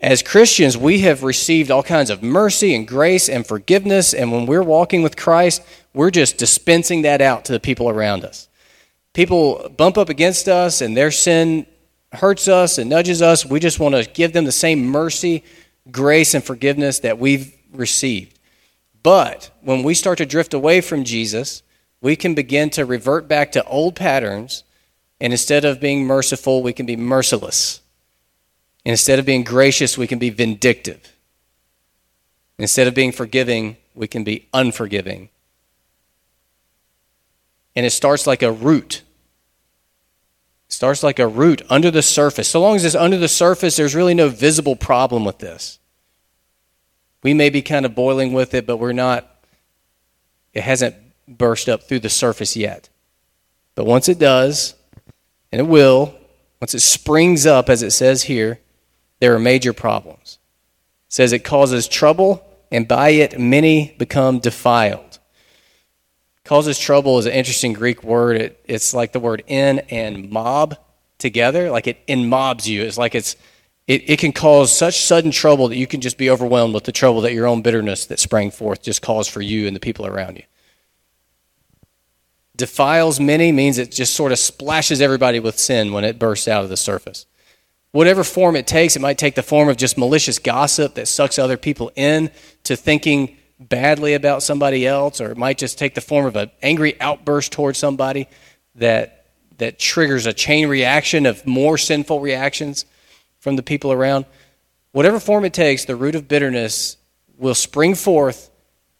As 0.00 0.24
Christians, 0.24 0.76
we 0.76 1.02
have 1.02 1.22
received 1.22 1.70
all 1.70 1.84
kinds 1.84 2.10
of 2.10 2.20
mercy 2.20 2.74
and 2.74 2.88
grace 2.88 3.28
and 3.28 3.46
forgiveness, 3.46 4.12
and 4.12 4.32
when 4.32 4.44
we're 4.44 4.60
walking 4.60 5.04
with 5.04 5.16
Christ, 5.16 5.62
we're 5.94 6.10
just 6.10 6.36
dispensing 6.36 7.02
that 7.02 7.20
out 7.20 7.44
to 7.44 7.52
the 7.52 7.60
people 7.60 7.88
around 7.88 8.24
us. 8.24 8.48
People 9.12 9.68
bump 9.76 9.98
up 9.98 10.08
against 10.08 10.48
us, 10.48 10.80
and 10.80 10.96
their 10.96 11.10
sin 11.10 11.66
hurts 12.12 12.48
us 12.48 12.78
and 12.78 12.90
nudges 12.90 13.22
us. 13.22 13.44
We 13.44 13.60
just 13.60 13.80
want 13.80 13.94
to 13.94 14.04
give 14.04 14.32
them 14.32 14.44
the 14.44 14.52
same 14.52 14.86
mercy, 14.86 15.44
grace, 15.90 16.34
and 16.34 16.44
forgiveness 16.44 17.00
that 17.00 17.18
we've 17.18 17.54
received. 17.72 18.38
But 19.02 19.50
when 19.62 19.82
we 19.82 19.94
start 19.94 20.18
to 20.18 20.26
drift 20.26 20.54
away 20.54 20.80
from 20.80 21.04
Jesus, 21.04 21.62
we 22.00 22.16
can 22.16 22.34
begin 22.34 22.70
to 22.70 22.84
revert 22.84 23.28
back 23.28 23.52
to 23.52 23.64
old 23.64 23.96
patterns, 23.96 24.64
and 25.20 25.32
instead 25.32 25.64
of 25.64 25.80
being 25.80 26.04
merciful, 26.04 26.62
we 26.62 26.72
can 26.72 26.86
be 26.86 26.96
merciless. 26.96 27.80
Instead 28.84 29.18
of 29.18 29.26
being 29.26 29.44
gracious, 29.44 29.98
we 29.98 30.06
can 30.06 30.18
be 30.18 30.30
vindictive. 30.30 31.16
Instead 32.58 32.86
of 32.86 32.94
being 32.94 33.12
forgiving, 33.12 33.76
we 33.94 34.06
can 34.06 34.24
be 34.24 34.48
unforgiving. 34.52 35.28
And 37.80 37.86
it 37.86 37.92
starts 37.92 38.26
like 38.26 38.42
a 38.42 38.52
root. 38.52 39.00
It 40.68 40.72
starts 40.74 41.02
like 41.02 41.18
a 41.18 41.26
root 41.26 41.62
under 41.70 41.90
the 41.90 42.02
surface. 42.02 42.46
So 42.46 42.60
long 42.60 42.76
as 42.76 42.84
it's 42.84 42.94
under 42.94 43.16
the 43.16 43.26
surface, 43.26 43.76
there's 43.76 43.94
really 43.94 44.12
no 44.12 44.28
visible 44.28 44.76
problem 44.76 45.24
with 45.24 45.38
this. 45.38 45.78
We 47.22 47.32
may 47.32 47.48
be 47.48 47.62
kind 47.62 47.86
of 47.86 47.94
boiling 47.94 48.34
with 48.34 48.52
it, 48.52 48.66
but 48.66 48.76
we're 48.76 48.92
not, 48.92 49.46
it 50.52 50.62
hasn't 50.62 50.94
burst 51.26 51.70
up 51.70 51.84
through 51.84 52.00
the 52.00 52.10
surface 52.10 52.54
yet. 52.54 52.90
But 53.74 53.86
once 53.86 54.10
it 54.10 54.18
does, 54.18 54.74
and 55.50 55.58
it 55.58 55.66
will, 55.66 56.14
once 56.60 56.74
it 56.74 56.80
springs 56.80 57.46
up, 57.46 57.70
as 57.70 57.82
it 57.82 57.92
says 57.92 58.24
here, 58.24 58.60
there 59.20 59.34
are 59.34 59.38
major 59.38 59.72
problems. 59.72 60.38
It 61.08 61.14
says 61.14 61.32
it 61.32 61.44
causes 61.44 61.88
trouble, 61.88 62.44
and 62.70 62.86
by 62.86 63.08
it 63.08 63.40
many 63.40 63.94
become 63.96 64.38
defiled. 64.38 65.09
Causes 66.50 66.80
trouble 66.80 67.20
is 67.20 67.26
an 67.26 67.32
interesting 67.32 67.74
Greek 67.74 68.02
word. 68.02 68.36
It, 68.36 68.60
it's 68.64 68.92
like 68.92 69.12
the 69.12 69.20
word 69.20 69.44
in 69.46 69.78
and 69.88 70.30
mob 70.30 70.76
together. 71.16 71.70
Like 71.70 71.86
it 71.86 71.98
in 72.08 72.28
mobs 72.28 72.68
you. 72.68 72.82
It's 72.82 72.98
like 72.98 73.14
it's 73.14 73.36
it, 73.86 74.10
it 74.10 74.18
can 74.18 74.32
cause 74.32 74.76
such 74.76 74.98
sudden 74.98 75.30
trouble 75.30 75.68
that 75.68 75.76
you 75.76 75.86
can 75.86 76.00
just 76.00 76.18
be 76.18 76.28
overwhelmed 76.28 76.74
with 76.74 76.82
the 76.82 76.90
trouble 76.90 77.20
that 77.20 77.34
your 77.34 77.46
own 77.46 77.62
bitterness 77.62 78.06
that 78.06 78.18
sprang 78.18 78.50
forth 78.50 78.82
just 78.82 79.00
caused 79.00 79.30
for 79.30 79.40
you 79.40 79.68
and 79.68 79.76
the 79.76 79.80
people 79.80 80.04
around 80.04 80.38
you. 80.38 80.42
Defiles 82.56 83.20
many 83.20 83.52
means 83.52 83.78
it 83.78 83.92
just 83.92 84.14
sort 84.14 84.32
of 84.32 84.38
splashes 84.40 85.00
everybody 85.00 85.38
with 85.38 85.56
sin 85.56 85.92
when 85.92 86.02
it 86.02 86.18
bursts 86.18 86.48
out 86.48 86.64
of 86.64 86.68
the 86.68 86.76
surface. 86.76 87.26
Whatever 87.92 88.24
form 88.24 88.56
it 88.56 88.66
takes, 88.66 88.96
it 88.96 89.02
might 89.02 89.18
take 89.18 89.36
the 89.36 89.44
form 89.44 89.68
of 89.68 89.76
just 89.76 89.96
malicious 89.96 90.40
gossip 90.40 90.96
that 90.96 91.06
sucks 91.06 91.38
other 91.38 91.56
people 91.56 91.92
in 91.94 92.28
to 92.64 92.74
thinking 92.74 93.36
badly 93.60 94.14
about 94.14 94.42
somebody 94.42 94.86
else, 94.86 95.20
or 95.20 95.30
it 95.30 95.36
might 95.36 95.58
just 95.58 95.78
take 95.78 95.94
the 95.94 96.00
form 96.00 96.26
of 96.26 96.34
an 96.34 96.50
angry 96.62 96.98
outburst 97.00 97.52
towards 97.52 97.78
somebody 97.78 98.26
that, 98.76 99.26
that 99.58 99.78
triggers 99.78 100.26
a 100.26 100.32
chain 100.32 100.68
reaction 100.68 101.26
of 101.26 101.46
more 101.46 101.76
sinful 101.76 102.20
reactions 102.20 102.86
from 103.38 103.56
the 103.56 103.62
people 103.62 103.92
around. 103.92 104.24
Whatever 104.92 105.20
form 105.20 105.44
it 105.44 105.52
takes, 105.52 105.84
the 105.84 105.94
root 105.94 106.14
of 106.14 106.26
bitterness 106.26 106.96
will 107.36 107.54
spring 107.54 107.94
forth, 107.94 108.50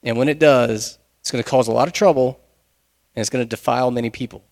and 0.02 0.16
when 0.16 0.28
it 0.28 0.38
does, 0.38 0.98
it's 1.20 1.30
going 1.30 1.42
to 1.42 1.48
cause 1.48 1.68
a 1.68 1.72
lot 1.72 1.88
of 1.88 1.94
trouble 1.94 2.40
and 3.14 3.20
it's 3.20 3.30
going 3.30 3.44
to 3.44 3.48
defile 3.48 3.90
many 3.90 4.10
people. 4.10 4.44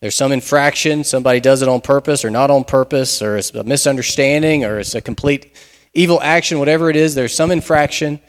There's 0.00 0.14
some 0.14 0.30
infraction, 0.30 1.02
somebody 1.02 1.40
does 1.40 1.60
it 1.60 1.68
on 1.68 1.80
purpose 1.80 2.24
or 2.24 2.30
not 2.30 2.50
on 2.50 2.62
purpose, 2.62 3.20
or 3.20 3.36
it's 3.36 3.50
a 3.50 3.64
misunderstanding, 3.64 4.64
or 4.64 4.78
it's 4.78 4.94
a 4.94 5.00
complete 5.00 5.56
evil 5.94 6.20
action, 6.20 6.58
whatever 6.58 6.90
it 6.90 6.96
is, 6.96 7.14
there's 7.14 7.34
some 7.34 7.50
infraction, 7.50 8.20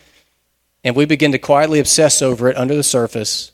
and 0.83 0.95
we 0.95 1.05
begin 1.05 1.31
to 1.33 1.39
quietly 1.39 1.79
obsess 1.79 2.21
over 2.21 2.49
it 2.49 2.57
under 2.57 2.75
the 2.75 2.83
surface. 2.83 3.51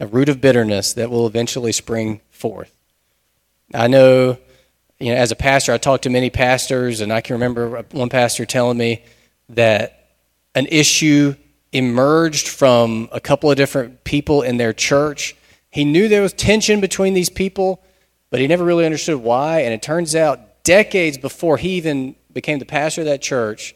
A 0.00 0.06
root 0.06 0.28
of 0.28 0.40
bitterness 0.40 0.92
that 0.94 1.10
will 1.10 1.26
eventually 1.26 1.72
spring 1.72 2.20
forth. 2.30 2.72
I 3.74 3.86
know, 3.88 4.38
you 4.98 5.12
know, 5.12 5.18
as 5.18 5.32
a 5.32 5.36
pastor, 5.36 5.72
I 5.72 5.78
talked 5.78 6.04
to 6.04 6.10
many 6.10 6.30
pastors, 6.30 7.00
and 7.00 7.12
I 7.12 7.20
can 7.20 7.34
remember 7.34 7.84
one 7.92 8.08
pastor 8.08 8.44
telling 8.44 8.78
me 8.78 9.04
that 9.50 10.10
an 10.54 10.66
issue 10.66 11.34
emerged 11.72 12.48
from 12.48 13.08
a 13.12 13.20
couple 13.20 13.50
of 13.50 13.56
different 13.56 14.04
people 14.04 14.42
in 14.42 14.56
their 14.56 14.72
church. 14.72 15.36
He 15.70 15.84
knew 15.84 16.08
there 16.08 16.22
was 16.22 16.32
tension 16.32 16.80
between 16.80 17.14
these 17.14 17.28
people, 17.28 17.82
but 18.30 18.40
he 18.40 18.46
never 18.46 18.64
really 18.64 18.86
understood 18.86 19.18
why. 19.18 19.60
And 19.60 19.74
it 19.74 19.82
turns 19.82 20.14
out 20.14 20.40
decades 20.66 21.16
before 21.16 21.56
he 21.56 21.70
even 21.70 22.16
became 22.32 22.58
the 22.58 22.66
pastor 22.66 23.02
of 23.02 23.06
that 23.06 23.22
church, 23.22 23.74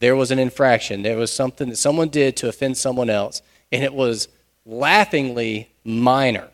there 0.00 0.16
was 0.16 0.32
an 0.32 0.40
infraction. 0.40 1.02
There 1.02 1.16
was 1.16 1.32
something 1.32 1.68
that 1.68 1.76
someone 1.76 2.08
did 2.08 2.36
to 2.38 2.48
offend 2.48 2.76
someone 2.76 3.08
else, 3.08 3.40
and 3.70 3.84
it 3.84 3.94
was 3.94 4.26
laughingly 4.66 5.70
minor. 5.84 6.48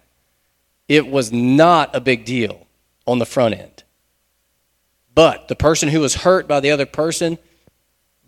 It 0.88 1.06
was 1.08 1.32
not 1.32 1.96
a 1.96 2.00
big 2.00 2.26
deal 2.26 2.66
on 3.06 3.18
the 3.18 3.26
front 3.26 3.54
end. 3.54 3.82
But 5.14 5.48
the 5.48 5.56
person 5.56 5.88
who 5.88 6.00
was 6.00 6.16
hurt 6.16 6.46
by 6.46 6.60
the 6.60 6.70
other 6.70 6.86
person 6.86 7.38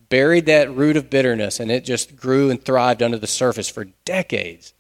buried 0.09 0.47
that 0.47 0.75
root 0.75 0.97
of 0.97 1.11
bitterness, 1.11 1.61
and 1.61 1.71
it 1.71 1.85
just 1.85 2.17
grew 2.17 2.49
and 2.49 2.65
thrived 2.65 3.03
under 3.03 3.19
the 3.19 3.27
surface 3.27 3.69
for 3.69 3.85
decades, 4.07 4.73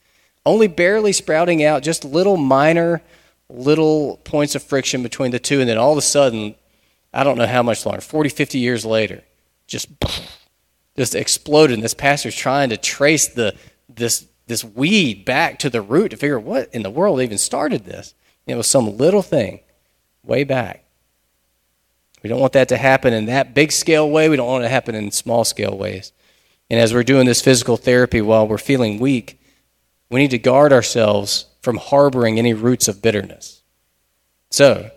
only 0.47 0.67
barely 0.67 1.13
sprouting 1.13 1.63
out 1.63 1.83
just 1.83 2.05
little 2.05 2.39
minor 2.39 3.03
little 3.51 4.17
points 4.25 4.55
of 4.55 4.63
friction 4.63 5.03
between 5.03 5.31
the 5.31 5.39
two, 5.39 5.61
and 5.61 5.69
then 5.69 5.77
all 5.77 5.93
of 5.93 5.99
a 5.99 6.03
sudden, 6.03 6.55
I 7.13 7.25
don't 7.25 7.39
know 7.39 7.47
how 7.47 7.63
much 7.63 7.85
longer, 7.85 8.01
40, 8.01 8.29
50 8.29 8.59
years 8.59 8.85
later, 8.85 9.23
just 9.67 9.89
just 10.97 11.15
exploded. 11.15 11.75
And 11.75 11.83
this 11.83 11.95
pastor's 11.95 12.37
trying 12.37 12.71
to 12.71 12.77
trace 12.77 13.29
the 13.29 13.57
this 13.89 14.27
this 14.47 14.65
weed 14.65 15.25
back 15.25 15.59
to 15.61 15.71
the 15.71 15.81
root 15.81 16.11
to 16.11 16.17
figure 16.17 16.39
out 16.39 16.45
what 16.45 16.75
in 16.75 16.83
the 16.83 16.91
world 16.91 17.21
even 17.21 17.39
started 17.39 17.85
this. 17.85 18.15
It 18.47 18.57
was 18.57 18.67
some 18.67 18.97
little 18.97 19.23
thing 19.23 19.61
way 20.25 20.45
back. 20.45 20.85
We 22.23 22.29
don't 22.29 22.41
want 22.41 22.53
that 22.53 22.69
to 22.69 22.77
happen 22.77 23.15
in 23.15 23.27
that 23.27 23.55
big 23.55 23.73
scale 23.73 24.11
way. 24.11 24.29
We 24.29 24.37
don't 24.37 24.47
want 24.47 24.65
it 24.65 24.67
to 24.67 24.73
happen 24.73 24.95
in 24.95 25.11
small 25.11 25.45
scale 25.45 25.77
ways. 25.77 26.13
And 26.69 26.79
as 26.79 26.93
we're 26.93 27.03
doing 27.05 27.27
this 27.27 27.41
physical 27.41 27.77
therapy 27.77 28.21
while 28.21 28.47
we're 28.47 28.59
feeling 28.59 28.99
weak, 28.99 29.41
we 30.11 30.21
need 30.21 30.31
to 30.31 30.39
guard 30.39 30.73
ourselves 30.73 31.47
from 31.63 31.77
harboring 31.77 32.39
any 32.39 32.53
roots 32.53 32.89
of 32.89 33.03
bitterness. 33.03 33.63
So, 34.51 34.91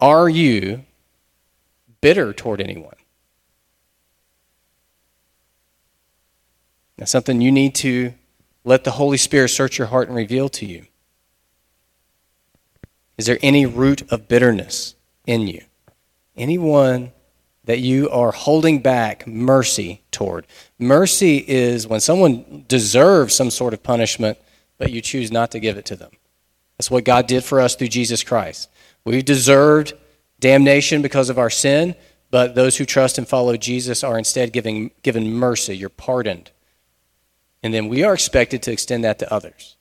are 0.00 0.28
you 0.28 0.84
bitter 2.04 2.34
toward 2.34 2.60
anyone. 2.60 2.96
That's 6.98 7.10
something 7.10 7.40
you 7.40 7.50
need 7.50 7.74
to 7.76 8.12
let 8.62 8.84
the 8.84 8.90
Holy 8.90 9.16
Spirit 9.16 9.48
search 9.48 9.78
your 9.78 9.86
heart 9.86 10.08
and 10.08 10.14
reveal 10.14 10.50
to 10.50 10.66
you. 10.66 10.84
Is 13.16 13.24
there 13.24 13.38
any 13.40 13.64
root 13.64 14.02
of 14.12 14.28
bitterness 14.28 14.96
in 15.26 15.48
you? 15.48 15.62
Anyone 16.36 17.12
that 17.64 17.78
you 17.78 18.10
are 18.10 18.32
holding 18.32 18.80
back 18.80 19.26
mercy 19.26 20.02
toward? 20.10 20.46
Mercy 20.78 21.42
is 21.48 21.86
when 21.86 22.00
someone 22.00 22.66
deserves 22.68 23.34
some 23.34 23.48
sort 23.48 23.72
of 23.72 23.82
punishment, 23.82 24.36
but 24.76 24.92
you 24.92 25.00
choose 25.00 25.32
not 25.32 25.50
to 25.52 25.58
give 25.58 25.78
it 25.78 25.86
to 25.86 25.96
them. 25.96 26.10
That's 26.76 26.90
what 26.90 27.04
God 27.04 27.26
did 27.26 27.44
for 27.44 27.62
us 27.62 27.74
through 27.74 27.88
Jesus 27.88 28.22
Christ. 28.22 28.68
We 29.06 29.22
deserved 29.22 29.94
damnation 30.40 31.02
because 31.02 31.30
of 31.30 31.38
our 31.38 31.50
sin, 31.50 31.94
but 32.30 32.54
those 32.54 32.76
who 32.76 32.84
trust 32.84 33.18
and 33.18 33.28
follow 33.28 33.56
Jesus 33.56 34.02
are 34.02 34.18
instead 34.18 34.52
giving, 34.52 34.90
given 35.02 35.32
mercy. 35.32 35.76
You're 35.76 35.88
pardoned. 35.88 36.50
And 37.62 37.72
then 37.72 37.88
we 37.88 38.02
are 38.02 38.14
expected 38.14 38.62
to 38.64 38.72
extend 38.72 39.04
that 39.04 39.18
to 39.20 39.32
others. 39.32 39.76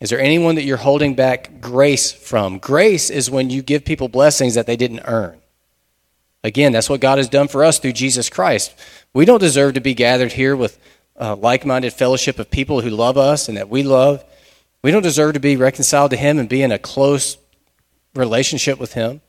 Is 0.00 0.10
there 0.10 0.20
anyone 0.20 0.54
that 0.54 0.62
you're 0.62 0.76
holding 0.76 1.14
back 1.14 1.60
grace 1.60 2.12
from? 2.12 2.58
Grace 2.58 3.10
is 3.10 3.30
when 3.30 3.50
you 3.50 3.62
give 3.62 3.84
people 3.84 4.08
blessings 4.08 4.54
that 4.54 4.66
they 4.66 4.76
didn't 4.76 5.02
earn. 5.04 5.40
Again, 6.44 6.72
that's 6.72 6.88
what 6.88 7.00
God 7.00 7.18
has 7.18 7.28
done 7.28 7.48
for 7.48 7.64
us 7.64 7.80
through 7.80 7.92
Jesus 7.92 8.30
Christ. 8.30 8.72
We 9.12 9.24
don't 9.24 9.40
deserve 9.40 9.74
to 9.74 9.80
be 9.80 9.94
gathered 9.94 10.32
here 10.32 10.54
with 10.54 10.78
uh, 11.20 11.24
a 11.24 11.34
like 11.34 11.66
minded 11.66 11.92
fellowship 11.92 12.38
of 12.38 12.50
people 12.50 12.80
who 12.80 12.90
love 12.90 13.18
us 13.18 13.48
and 13.48 13.56
that 13.56 13.68
we 13.68 13.82
love. 13.82 14.24
We 14.82 14.92
don't 14.92 15.02
deserve 15.02 15.34
to 15.34 15.40
be 15.40 15.56
reconciled 15.56 16.12
to 16.12 16.16
Him 16.16 16.38
and 16.38 16.48
be 16.48 16.62
in 16.62 16.70
a 16.70 16.78
close 16.78 17.36
relationship 18.18 18.78
with 18.78 18.94
Him. 18.94 19.20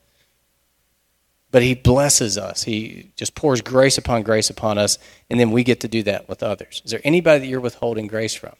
But 1.50 1.62
He 1.62 1.74
blesses 1.74 2.38
us. 2.38 2.64
He 2.64 3.10
just 3.16 3.34
pours 3.34 3.60
grace 3.60 3.98
upon 3.98 4.22
grace 4.22 4.50
upon 4.50 4.78
us, 4.78 4.98
and 5.28 5.40
then 5.40 5.50
we 5.50 5.64
get 5.64 5.80
to 5.80 5.88
do 5.88 6.02
that 6.04 6.28
with 6.28 6.42
others. 6.42 6.82
Is 6.84 6.90
there 6.90 7.00
anybody 7.02 7.40
that 7.40 7.46
you're 7.46 7.60
withholding 7.60 8.06
grace 8.06 8.34
from? 8.34 8.54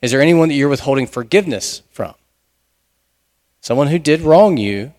Is 0.00 0.12
there 0.12 0.20
anyone 0.20 0.48
that 0.48 0.54
you're 0.54 0.68
withholding 0.68 1.06
forgiveness 1.06 1.82
from? 1.90 2.14
Someone 3.60 3.88
who 3.88 3.98
did 3.98 4.20
wrong 4.20 4.56
you, 4.56 4.92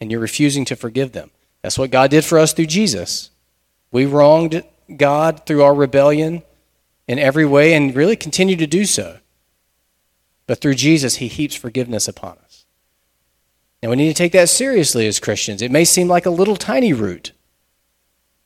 and 0.00 0.10
you're 0.10 0.20
refusing 0.20 0.64
to 0.66 0.76
forgive 0.76 1.12
them. 1.12 1.30
That's 1.62 1.78
what 1.78 1.90
God 1.90 2.10
did 2.10 2.24
for 2.24 2.38
us 2.38 2.52
through 2.52 2.66
Jesus. 2.66 3.30
We 3.90 4.06
wronged 4.06 4.62
God 4.96 5.44
through 5.46 5.62
our 5.62 5.74
rebellion 5.74 6.42
in 7.06 7.18
every 7.18 7.44
way 7.44 7.74
and 7.74 7.94
really 7.94 8.16
continue 8.16 8.56
to 8.56 8.66
do 8.66 8.84
so. 8.84 9.18
But 10.48 10.60
through 10.62 10.74
Jesus, 10.74 11.16
he 11.16 11.28
heaps 11.28 11.54
forgiveness 11.54 12.08
upon 12.08 12.38
us. 12.44 12.64
And 13.82 13.90
we 13.90 13.96
need 13.96 14.08
to 14.08 14.14
take 14.14 14.32
that 14.32 14.48
seriously 14.48 15.06
as 15.06 15.20
Christians. 15.20 15.62
It 15.62 15.70
may 15.70 15.84
seem 15.84 16.08
like 16.08 16.26
a 16.26 16.30
little 16.30 16.56
tiny 16.56 16.92
root, 16.92 17.32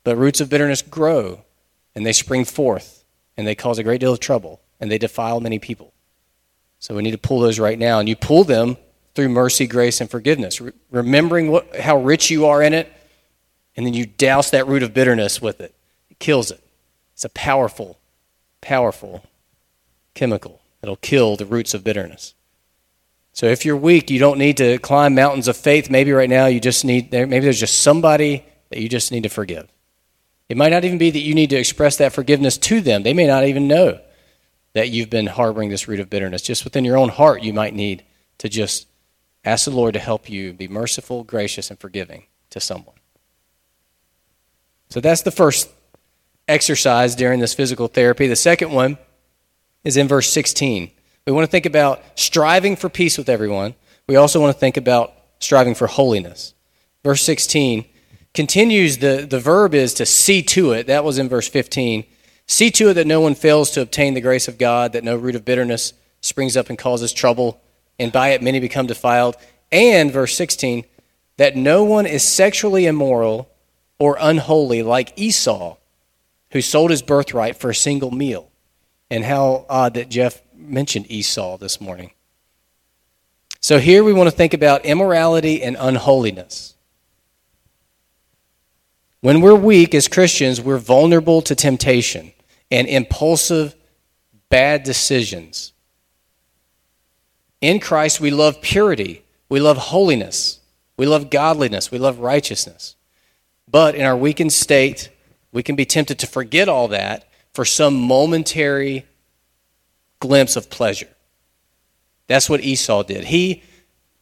but 0.04 0.16
roots 0.16 0.40
of 0.40 0.50
bitterness 0.50 0.82
grow 0.82 1.44
and 1.94 2.04
they 2.04 2.12
spring 2.12 2.44
forth 2.44 3.04
and 3.36 3.46
they 3.46 3.54
cause 3.54 3.78
a 3.78 3.84
great 3.84 4.00
deal 4.00 4.12
of 4.12 4.20
trouble 4.20 4.60
and 4.80 4.90
they 4.90 4.98
defile 4.98 5.40
many 5.40 5.60
people. 5.60 5.94
So 6.80 6.96
we 6.96 7.02
need 7.02 7.12
to 7.12 7.18
pull 7.18 7.38
those 7.38 7.60
right 7.60 7.78
now. 7.78 8.00
And 8.00 8.08
you 8.08 8.16
pull 8.16 8.42
them 8.42 8.76
through 9.14 9.28
mercy, 9.28 9.68
grace, 9.68 10.00
and 10.00 10.10
forgiveness, 10.10 10.60
Re- 10.60 10.72
remembering 10.90 11.52
what, 11.52 11.76
how 11.76 11.98
rich 11.98 12.30
you 12.30 12.46
are 12.46 12.62
in 12.62 12.74
it, 12.74 12.92
and 13.76 13.86
then 13.86 13.94
you 13.94 14.06
douse 14.06 14.50
that 14.50 14.66
root 14.66 14.82
of 14.82 14.92
bitterness 14.92 15.40
with 15.40 15.60
it. 15.60 15.72
It 16.10 16.18
kills 16.18 16.50
it. 16.50 16.60
It's 17.14 17.24
a 17.24 17.28
powerful, 17.28 17.98
powerful 18.60 19.24
chemical. 20.14 20.61
It'll 20.82 20.96
kill 20.96 21.36
the 21.36 21.46
roots 21.46 21.74
of 21.74 21.84
bitterness. 21.84 22.34
So 23.32 23.46
if 23.46 23.64
you're 23.64 23.76
weak, 23.76 24.10
you 24.10 24.18
don't 24.18 24.38
need 24.38 24.56
to 24.58 24.78
climb 24.78 25.14
mountains 25.14 25.48
of 25.48 25.56
faith. 25.56 25.88
Maybe 25.88 26.12
right 26.12 26.28
now 26.28 26.46
you 26.46 26.60
just 26.60 26.84
need, 26.84 27.12
maybe 27.12 27.40
there's 27.40 27.60
just 27.60 27.82
somebody 27.82 28.44
that 28.70 28.80
you 28.80 28.88
just 28.88 29.12
need 29.12 29.22
to 29.22 29.28
forgive. 29.28 29.68
It 30.48 30.56
might 30.56 30.70
not 30.70 30.84
even 30.84 30.98
be 30.98 31.10
that 31.10 31.20
you 31.20 31.34
need 31.34 31.50
to 31.50 31.56
express 31.56 31.96
that 31.96 32.12
forgiveness 32.12 32.58
to 32.58 32.80
them. 32.80 33.04
They 33.04 33.14
may 33.14 33.26
not 33.26 33.44
even 33.44 33.68
know 33.68 34.00
that 34.74 34.90
you've 34.90 35.08
been 35.08 35.26
harboring 35.26 35.70
this 35.70 35.88
root 35.88 36.00
of 36.00 36.10
bitterness. 36.10 36.42
Just 36.42 36.64
within 36.64 36.84
your 36.84 36.98
own 36.98 37.08
heart, 37.08 37.42
you 37.42 37.52
might 37.52 37.74
need 37.74 38.04
to 38.38 38.48
just 38.48 38.86
ask 39.44 39.64
the 39.64 39.70
Lord 39.70 39.94
to 39.94 40.00
help 40.00 40.28
you 40.28 40.52
be 40.52 40.68
merciful, 40.68 41.24
gracious, 41.24 41.70
and 41.70 41.78
forgiving 41.78 42.24
to 42.50 42.60
someone. 42.60 42.96
So 44.90 45.00
that's 45.00 45.22
the 45.22 45.30
first 45.30 45.70
exercise 46.48 47.14
during 47.14 47.40
this 47.40 47.54
physical 47.54 47.88
therapy. 47.88 48.26
The 48.26 48.36
second 48.36 48.72
one 48.72 48.98
is 49.84 49.96
in 49.96 50.08
verse 50.08 50.30
16. 50.32 50.90
We 51.26 51.32
want 51.32 51.44
to 51.44 51.50
think 51.50 51.66
about 51.66 52.02
striving 52.14 52.76
for 52.76 52.88
peace 52.88 53.18
with 53.18 53.28
everyone. 53.28 53.74
We 54.06 54.16
also 54.16 54.40
want 54.40 54.54
to 54.54 54.58
think 54.58 54.76
about 54.76 55.12
striving 55.38 55.74
for 55.74 55.86
holiness. 55.86 56.54
Verse 57.04 57.22
16 57.22 57.84
continues 58.34 58.98
the, 58.98 59.26
the 59.28 59.40
verb 59.40 59.74
is 59.74 59.94
to 59.94 60.06
see 60.06 60.42
to 60.42 60.72
it. 60.72 60.86
That 60.86 61.04
was 61.04 61.18
in 61.18 61.28
verse 61.28 61.48
15. 61.48 62.04
See 62.46 62.70
to 62.72 62.90
it 62.90 62.94
that 62.94 63.06
no 63.06 63.20
one 63.20 63.34
fails 63.34 63.70
to 63.72 63.82
obtain 63.82 64.14
the 64.14 64.20
grace 64.20 64.48
of 64.48 64.58
God, 64.58 64.92
that 64.92 65.04
no 65.04 65.16
root 65.16 65.36
of 65.36 65.44
bitterness 65.44 65.92
springs 66.20 66.56
up 66.56 66.68
and 66.68 66.78
causes 66.78 67.12
trouble, 67.12 67.60
and 67.98 68.12
by 68.12 68.28
it 68.28 68.42
many 68.42 68.60
become 68.60 68.86
defiled. 68.86 69.36
And, 69.70 70.12
verse 70.12 70.36
16, 70.36 70.84
that 71.36 71.56
no 71.56 71.84
one 71.84 72.06
is 72.06 72.22
sexually 72.22 72.86
immoral 72.86 73.48
or 73.98 74.16
unholy 74.20 74.82
like 74.82 75.12
Esau, 75.16 75.76
who 76.50 76.60
sold 76.60 76.90
his 76.90 77.02
birthright 77.02 77.56
for 77.56 77.70
a 77.70 77.74
single 77.74 78.10
meal 78.10 78.51
and 79.12 79.26
how 79.26 79.66
odd 79.68 79.92
that 79.92 80.08
Jeff 80.08 80.40
mentioned 80.56 81.04
Esau 81.10 81.58
this 81.58 81.82
morning. 81.82 82.12
So 83.60 83.78
here 83.78 84.02
we 84.02 84.14
want 84.14 84.30
to 84.30 84.34
think 84.34 84.54
about 84.54 84.86
immorality 84.86 85.62
and 85.62 85.76
unholiness. 85.78 86.74
When 89.20 89.42
we're 89.42 89.54
weak 89.54 89.94
as 89.94 90.08
Christians, 90.08 90.62
we're 90.62 90.78
vulnerable 90.78 91.42
to 91.42 91.54
temptation 91.54 92.32
and 92.70 92.88
impulsive 92.88 93.74
bad 94.48 94.82
decisions. 94.82 95.74
In 97.60 97.80
Christ, 97.80 98.18
we 98.18 98.30
love 98.30 98.62
purity, 98.62 99.24
we 99.50 99.60
love 99.60 99.76
holiness, 99.76 100.58
we 100.96 101.04
love 101.04 101.28
godliness, 101.28 101.90
we 101.90 101.98
love 101.98 102.18
righteousness. 102.18 102.96
But 103.70 103.94
in 103.94 104.06
our 104.06 104.16
weakened 104.16 104.54
state, 104.54 105.10
we 105.52 105.62
can 105.62 105.76
be 105.76 105.84
tempted 105.84 106.18
to 106.20 106.26
forget 106.26 106.66
all 106.66 106.88
that 106.88 107.28
for 107.52 107.64
some 107.64 107.94
momentary 107.94 109.06
glimpse 110.20 110.56
of 110.56 110.70
pleasure. 110.70 111.08
That's 112.26 112.48
what 112.48 112.60
Esau 112.62 113.02
did. 113.02 113.24
He, 113.24 113.62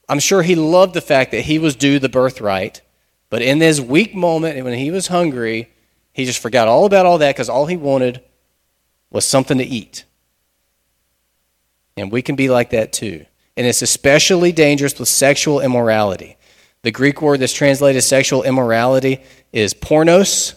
I'm 0.08 0.18
sure 0.18 0.42
he 0.42 0.54
loved 0.56 0.94
the 0.94 1.00
fact 1.00 1.30
that 1.30 1.42
he 1.42 1.58
was 1.58 1.76
due 1.76 1.98
the 1.98 2.08
birthright, 2.08 2.80
but 3.28 3.42
in 3.42 3.58
this 3.58 3.80
weak 3.80 4.14
moment, 4.14 4.62
when 4.64 4.76
he 4.76 4.90
was 4.90 5.06
hungry, 5.06 5.70
he 6.12 6.24
just 6.24 6.42
forgot 6.42 6.68
all 6.68 6.84
about 6.84 7.06
all 7.06 7.18
that 7.18 7.34
because 7.34 7.48
all 7.48 7.66
he 7.66 7.76
wanted 7.76 8.20
was 9.10 9.24
something 9.24 9.58
to 9.58 9.64
eat. 9.64 10.04
And 11.96 12.10
we 12.10 12.22
can 12.22 12.34
be 12.34 12.48
like 12.48 12.70
that 12.70 12.92
too. 12.92 13.26
And 13.56 13.66
it's 13.66 13.82
especially 13.82 14.52
dangerous 14.52 14.98
with 14.98 15.08
sexual 15.08 15.60
immorality. 15.60 16.36
The 16.82 16.90
Greek 16.90 17.20
word 17.20 17.40
that's 17.40 17.52
translated 17.52 18.02
sexual 18.02 18.42
immorality 18.42 19.22
is 19.52 19.74
pornos, 19.74 20.54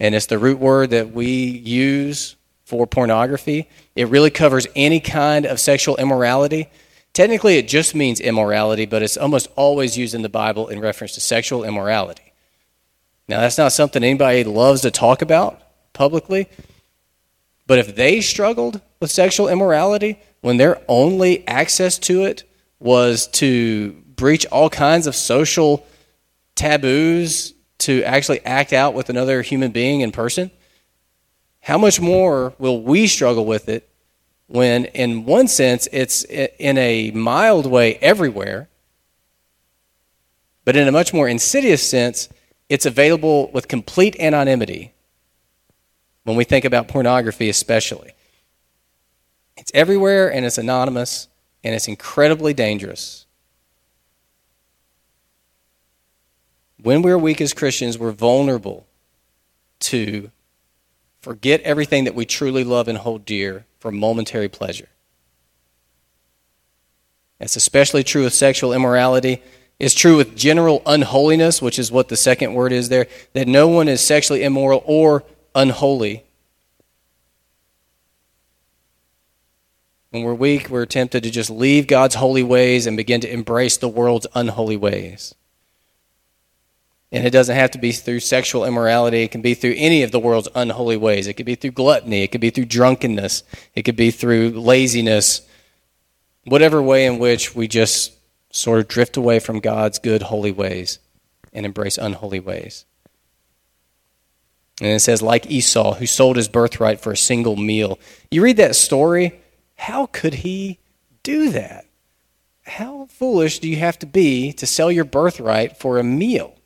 and 0.00 0.14
it's 0.14 0.26
the 0.26 0.38
root 0.38 0.58
word 0.58 0.90
that 0.90 1.12
we 1.12 1.26
use 1.28 2.36
for 2.64 2.86
pornography. 2.86 3.68
It 3.96 4.08
really 4.08 4.30
covers 4.30 4.66
any 4.76 5.00
kind 5.00 5.46
of 5.46 5.58
sexual 5.58 5.96
immorality. 5.96 6.68
Technically, 7.12 7.56
it 7.56 7.66
just 7.66 7.94
means 7.94 8.20
immorality, 8.20 8.86
but 8.86 9.02
it's 9.02 9.16
almost 9.16 9.48
always 9.56 9.96
used 9.96 10.14
in 10.14 10.22
the 10.22 10.28
Bible 10.28 10.68
in 10.68 10.80
reference 10.80 11.14
to 11.14 11.20
sexual 11.20 11.64
immorality. 11.64 12.32
Now, 13.26 13.40
that's 13.40 13.58
not 13.58 13.72
something 13.72 14.04
anybody 14.04 14.44
loves 14.44 14.82
to 14.82 14.90
talk 14.90 15.22
about 15.22 15.60
publicly, 15.92 16.48
but 17.66 17.78
if 17.78 17.96
they 17.96 18.20
struggled 18.20 18.80
with 19.00 19.10
sexual 19.10 19.48
immorality 19.48 20.18
when 20.40 20.56
their 20.56 20.80
only 20.88 21.46
access 21.48 21.98
to 21.98 22.24
it 22.24 22.44
was 22.78 23.26
to 23.28 23.92
breach 24.14 24.46
all 24.46 24.70
kinds 24.70 25.06
of 25.06 25.16
social 25.16 25.86
taboos 26.54 27.54
to 27.78 28.02
actually 28.02 28.44
act 28.44 28.72
out 28.72 28.94
with 28.94 29.08
another 29.08 29.42
human 29.42 29.70
being 29.70 30.00
in 30.00 30.12
person, 30.12 30.50
how 31.60 31.78
much 31.78 32.00
more 32.00 32.54
will 32.58 32.82
we 32.82 33.06
struggle 33.06 33.44
with 33.44 33.68
it 33.68 33.88
when, 34.46 34.86
in 34.86 35.26
one 35.26 35.46
sense, 35.46 35.86
it's 35.92 36.24
in 36.24 36.78
a 36.78 37.10
mild 37.10 37.66
way 37.66 37.96
everywhere, 37.96 38.68
but 40.64 40.76
in 40.76 40.88
a 40.88 40.92
much 40.92 41.12
more 41.12 41.28
insidious 41.28 41.88
sense, 41.88 42.28
it's 42.68 42.86
available 42.86 43.50
with 43.52 43.68
complete 43.68 44.18
anonymity 44.18 44.92
when 46.24 46.36
we 46.36 46.44
think 46.44 46.64
about 46.64 46.88
pornography, 46.88 47.48
especially. 47.48 48.12
It's 49.56 49.72
everywhere 49.74 50.32
and 50.32 50.44
it's 50.44 50.58
anonymous 50.58 51.28
and 51.64 51.74
it's 51.74 51.88
incredibly 51.88 52.54
dangerous. 52.54 53.26
When 56.82 57.02
we're 57.02 57.18
weak 57.18 57.40
as 57.40 57.52
Christians, 57.52 57.98
we're 57.98 58.12
vulnerable 58.12 58.86
to 59.80 60.30
forget 61.20 61.60
everything 61.62 62.04
that 62.04 62.14
we 62.14 62.24
truly 62.24 62.64
love 62.64 62.88
and 62.88 62.98
hold 62.98 63.24
dear 63.24 63.66
for 63.78 63.90
momentary 63.90 64.48
pleasure. 64.48 64.88
That's 67.38 67.56
especially 67.56 68.02
true 68.02 68.24
with 68.24 68.34
sexual 68.34 68.72
immorality. 68.72 69.42
It's 69.78 69.94
true 69.94 70.16
with 70.16 70.36
general 70.36 70.82
unholiness, 70.86 71.62
which 71.62 71.78
is 71.78 71.92
what 71.92 72.08
the 72.08 72.16
second 72.16 72.54
word 72.54 72.72
is 72.72 72.88
there, 72.88 73.06
that 73.32 73.46
no 73.46 73.68
one 73.68 73.86
is 73.88 74.00
sexually 74.00 74.42
immoral 74.42 74.82
or 74.84 75.24
unholy. 75.54 76.24
When 80.10 80.22
we're 80.22 80.34
weak, 80.34 80.68
we're 80.70 80.86
tempted 80.86 81.22
to 81.22 81.30
just 81.30 81.50
leave 81.50 81.86
God's 81.86 82.16
holy 82.16 82.42
ways 82.42 82.86
and 82.86 82.96
begin 82.96 83.20
to 83.20 83.32
embrace 83.32 83.76
the 83.76 83.88
world's 83.88 84.26
unholy 84.34 84.76
ways. 84.76 85.34
And 87.10 87.26
it 87.26 87.30
doesn't 87.30 87.56
have 87.56 87.70
to 87.70 87.78
be 87.78 87.92
through 87.92 88.20
sexual 88.20 88.64
immorality. 88.64 89.22
It 89.22 89.30
can 89.30 89.40
be 89.40 89.54
through 89.54 89.74
any 89.76 90.02
of 90.02 90.12
the 90.12 90.20
world's 90.20 90.48
unholy 90.54 90.96
ways. 90.96 91.26
It 91.26 91.34
could 91.34 91.46
be 91.46 91.54
through 91.54 91.70
gluttony. 91.70 92.22
It 92.22 92.32
could 92.32 92.40
be 92.40 92.50
through 92.50 92.66
drunkenness. 92.66 93.44
It 93.74 93.82
could 93.82 93.96
be 93.96 94.10
through 94.10 94.50
laziness. 94.50 95.40
Whatever 96.44 96.82
way 96.82 97.06
in 97.06 97.18
which 97.18 97.54
we 97.54 97.66
just 97.66 98.12
sort 98.50 98.80
of 98.80 98.88
drift 98.88 99.16
away 99.16 99.38
from 99.38 99.60
God's 99.60 99.98
good, 99.98 100.22
holy 100.22 100.52
ways 100.52 100.98
and 101.52 101.64
embrace 101.64 101.96
unholy 101.96 102.40
ways. 102.40 102.84
And 104.80 104.90
it 104.90 105.00
says, 105.00 105.22
like 105.22 105.50
Esau, 105.50 105.94
who 105.94 106.06
sold 106.06 106.36
his 106.36 106.48
birthright 106.48 107.00
for 107.00 107.12
a 107.12 107.16
single 107.16 107.56
meal. 107.56 107.98
You 108.30 108.42
read 108.42 108.58
that 108.58 108.76
story, 108.76 109.40
how 109.76 110.06
could 110.06 110.34
he 110.34 110.78
do 111.22 111.50
that? 111.50 111.86
How 112.64 113.06
foolish 113.06 113.58
do 113.58 113.68
you 113.68 113.76
have 113.76 113.98
to 114.00 114.06
be 114.06 114.52
to 114.52 114.66
sell 114.66 114.92
your 114.92 115.04
birthright 115.04 115.78
for 115.78 115.98
a 115.98 116.04
meal? 116.04 116.57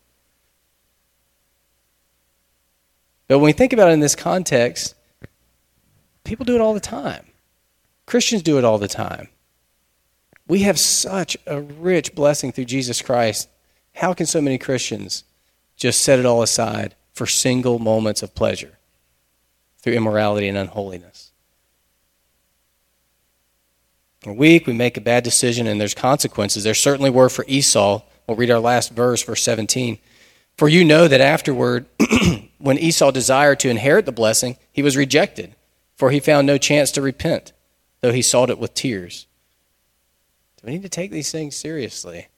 But 3.33 3.39
when 3.39 3.47
we 3.47 3.53
think 3.53 3.73
about 3.73 3.89
it 3.89 3.95
in 3.95 4.01
this 4.01 4.15
context, 4.15 4.95
people 6.23 6.45
do 6.45 6.55
it 6.55 6.61
all 6.61 6.75
the 6.75 6.81
time. 6.81 7.25
Christians 8.05 8.43
do 8.43 8.59
it 8.59 8.65
all 8.65 8.77
the 8.77 8.87
time. 8.87 9.31
We 10.47 10.65
have 10.65 10.79
such 10.79 11.39
a 11.47 11.63
rich 11.63 12.15
blessing 12.15 12.53
through 12.53 12.67
Jesus 12.67 13.01
Christ. 13.01 13.49
How 13.95 14.13
can 14.13 14.27
so 14.27 14.43
many 14.43 14.59
Christians 14.59 15.25
just 15.79 16.03
set 16.03 16.19
it 16.19 16.27
all 16.27 16.43
aside 16.43 16.95
for 17.15 17.27
single 17.27 17.79
moments 17.79 18.23
of 18.23 18.35
pleasure 18.35 18.77
through 19.79 19.95
immorality 19.95 20.47
and 20.47 20.59
unholiness? 20.59 21.31
We're 24.27 24.35
weak, 24.35 24.67
we 24.67 24.75
make 24.75 24.99
a 24.99 25.01
bad 25.01 25.25
decision, 25.25 25.67
and 25.67 25.81
there's 25.81 25.95
consequences. 25.95 26.65
There 26.65 26.75
certainly 26.75 27.09
were 27.09 27.31
for 27.31 27.47
Esau. 27.49 28.03
We'll 28.27 28.37
read 28.37 28.51
our 28.51 28.61
last 28.61 28.93
verse, 28.93 29.23
verse 29.23 29.43
17. 29.43 29.97
For 30.59 30.69
you 30.69 30.85
know 30.85 31.09
that 31.09 31.23
afterward, 31.23 31.87
when 32.63 32.79
Esau 32.79 33.11
desired 33.11 33.59
to 33.61 33.69
inherit 33.69 34.07
the 34.07 34.13
blessing, 34.13 34.57
he 34.71 34.83
was 34.83 34.97
rejected, 34.97 35.57
for 35.97 36.13
he 36.13 36.21
found 36.21 36.47
no 36.47 36.59
chance 36.59 36.93
to 36.93 37.03
repent, 37.03 37.53
though 38.01 38.13
he 38.13 38.23
sought 38.23 38.51
it 38.51 38.59
with 38.59 38.73
tears. 38.73 39.27
we 40.63 40.71
need 40.71 40.83
to 40.83 40.89
take 40.89 41.11
these 41.11 41.33
things 41.33 41.57
seriously. 41.57 42.29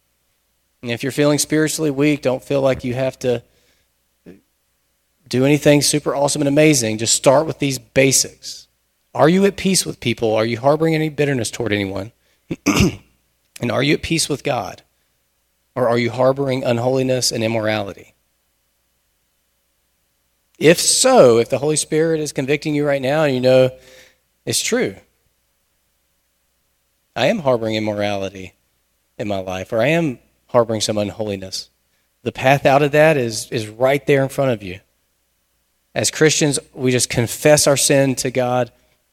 And 0.80 0.90
if 0.90 1.02
you're 1.02 1.12
feeling 1.12 1.38
spiritually 1.38 1.90
weak, 1.90 2.22
don't 2.22 2.42
feel 2.42 2.62
like 2.62 2.84
you 2.84 2.94
have 2.94 3.18
to 3.18 3.42
do 5.28 5.44
anything 5.44 5.82
super 5.82 6.14
awesome 6.14 6.40
and 6.40 6.48
amazing. 6.48 6.98
Just 6.98 7.14
start 7.14 7.46
with 7.46 7.58
these 7.58 7.78
basics. 7.78 8.66
Are 9.14 9.28
you 9.28 9.44
at 9.44 9.56
peace 9.56 9.84
with 9.84 10.00
people? 10.00 10.34
Are 10.34 10.46
you 10.46 10.58
harboring 10.58 10.94
any 10.94 11.10
bitterness 11.10 11.50
toward 11.50 11.72
anyone? 11.72 12.12
and 12.66 13.70
are 13.70 13.82
you 13.82 13.94
at 13.94 14.02
peace 14.02 14.28
with 14.28 14.42
God? 14.42 14.82
Or 15.76 15.86
are 15.88 15.98
you 15.98 16.10
harboring 16.10 16.64
unholiness 16.64 17.30
and 17.30 17.44
immorality? 17.44 18.13
If 20.58 20.80
so, 20.80 21.38
if 21.38 21.48
the 21.48 21.58
Holy 21.58 21.76
Spirit 21.76 22.20
is 22.20 22.32
convicting 22.32 22.74
you 22.74 22.86
right 22.86 23.02
now 23.02 23.24
and 23.24 23.34
you 23.34 23.40
know 23.40 23.70
it's 24.46 24.62
true, 24.62 24.96
I 27.16 27.26
am 27.26 27.40
harboring 27.40 27.74
immorality 27.74 28.54
in 29.18 29.28
my 29.28 29.38
life, 29.38 29.72
or 29.72 29.80
I 29.80 29.88
am 29.88 30.18
harboring 30.48 30.80
some 30.80 30.98
unholiness. 30.98 31.70
The 32.22 32.32
path 32.32 32.66
out 32.66 32.82
of 32.82 32.92
that 32.92 33.16
is, 33.16 33.48
is 33.50 33.68
right 33.68 34.04
there 34.06 34.22
in 34.22 34.28
front 34.28 34.50
of 34.52 34.62
you. 34.62 34.80
As 35.94 36.10
Christians, 36.10 36.58
we 36.72 36.90
just 36.90 37.08
confess 37.08 37.66
our 37.66 37.76
sin 37.76 38.14
to 38.16 38.30
God, 38.30 38.72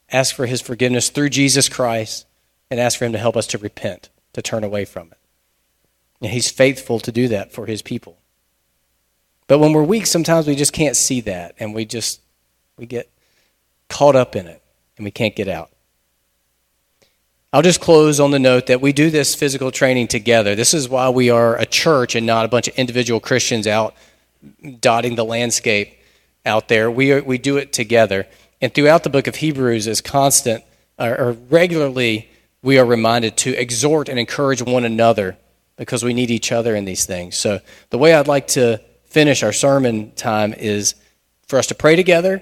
ask 0.10 0.36
for 0.36 0.48
His 0.48 0.62
forgiveness 0.62 1.10
through 1.10 1.30
Jesus 1.30 1.70
Christ, 1.70 2.26
and 2.72 2.80
ask 2.80 2.98
for 2.98 3.06
Him 3.06 3.12
to 3.12 3.20
help 3.20 3.38
us 3.38 3.48
to 3.48 3.58
repent, 3.58 4.10
to 4.34 4.42
turn 4.42 4.64
away 4.64 4.86
from 4.86 5.08
it. 5.12 5.18
And 6.22 6.32
He's 6.32 6.50
faithful 6.50 7.00
to 7.00 7.12
do 7.12 7.28
that 7.28 7.52
for 7.52 7.68
His 7.68 7.82
people. 7.82 8.21
But 9.52 9.60
when 9.60 9.74
we're 9.74 9.84
weak, 9.84 10.06
sometimes 10.06 10.48
we 10.48 10.56
just 10.56 10.72
can't 10.72 10.96
see 10.96 11.20
that, 11.20 11.56
and 11.60 11.76
we 11.76 11.84
just 11.84 12.22
we 12.78 12.86
get 12.86 13.12
caught 13.90 14.16
up 14.16 14.38
in 14.38 14.48
it, 14.48 14.62
and 14.96 15.04
we 15.04 15.12
can't 15.12 15.36
get 15.36 15.50
out. 15.50 15.70
I'll 17.52 17.62
just 17.62 17.82
close 17.82 18.22
on 18.22 18.32
the 18.32 18.40
note 18.40 18.68
that 18.68 18.80
we 18.80 18.94
do 18.94 19.10
this 19.10 19.36
physical 19.36 19.70
training 19.70 20.08
together. 20.08 20.56
This 20.56 20.74
is 20.74 20.88
why 20.88 21.10
we 21.10 21.30
are 21.30 21.58
a 21.58 21.66
church 21.66 22.16
and 22.16 22.26
not 22.26 22.46
a 22.46 22.48
bunch 22.48 22.70
of 22.70 22.76
individual 22.76 23.20
Christians 23.20 23.68
out 23.68 23.94
dotting 24.80 25.16
the 25.16 25.26
landscape 25.26 26.00
out 26.46 26.70
there. 26.70 26.90
We, 26.90 27.12
are, 27.12 27.22
we 27.22 27.38
do 27.38 27.58
it 27.58 27.74
together. 27.74 28.28
And 28.62 28.74
throughout 28.74 29.04
the 29.04 29.10
book 29.10 29.28
of 29.28 29.36
Hebrews, 29.36 29.86
is 29.86 30.00
constant 30.00 30.64
or 30.98 31.36
regularly, 31.50 32.30
we 32.62 32.80
are 32.80 32.86
reminded 32.86 33.36
to 33.40 33.54
exhort 33.60 34.08
and 34.08 34.18
encourage 34.18 34.62
one 34.62 34.86
another 34.86 35.36
because 35.76 36.06
we 36.06 36.14
need 36.14 36.32
each 36.32 36.54
other 36.54 36.74
in 36.74 36.86
these 36.86 37.06
things. 37.06 37.36
So, 37.36 37.60
the 37.90 37.98
way 37.98 38.14
I'd 38.14 38.30
like 38.30 38.48
to 38.50 38.80
finish 39.12 39.44
our 39.44 39.52
sermon 39.52 40.12
time 40.14 40.54
is 40.54 40.96
for 41.48 41.60
us 41.60 41.68
to 41.68 41.76
pray 41.76 41.98
together. 41.98 42.42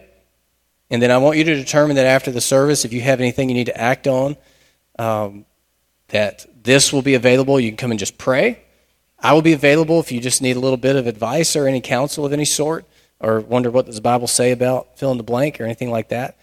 And 0.91 1.01
then 1.01 1.09
I 1.09 1.17
want 1.17 1.37
you 1.37 1.43
to 1.43 1.55
determine 1.55 1.95
that 1.95 2.05
after 2.05 2.31
the 2.31 2.41
service, 2.41 2.85
if 2.85 2.93
you 2.93 3.01
have 3.01 3.19
anything 3.19 3.49
you 3.49 3.55
need 3.55 3.65
to 3.65 3.77
act 3.77 4.07
on, 4.07 4.37
um, 4.99 5.45
that 6.09 6.45
this 6.63 6.93
will 6.93 7.01
be 7.01 7.15
available. 7.15 7.59
You 7.59 7.71
can 7.71 7.77
come 7.77 7.91
and 7.91 7.99
just 7.99 8.19
pray. 8.19 8.61
I 9.19 9.33
will 9.33 9.41
be 9.41 9.53
available 9.53 9.99
if 9.99 10.11
you 10.11 10.21
just 10.21 10.43
need 10.43 10.57
a 10.57 10.59
little 10.59 10.77
bit 10.77 10.95
of 10.95 11.07
advice 11.07 11.55
or 11.55 11.67
any 11.67 11.81
counsel 11.81 12.25
of 12.25 12.33
any 12.33 12.45
sort, 12.45 12.85
or 13.19 13.39
wonder 13.39 13.71
what 13.71 13.87
does 13.87 13.95
the 13.95 14.01
Bible 14.01 14.27
say 14.27 14.51
about 14.51 14.97
fill 14.97 15.11
in 15.11 15.17
the 15.17 15.23
blank 15.23 15.59
or 15.59 15.63
anything 15.65 15.89
like 15.89 16.09
that. 16.09 16.37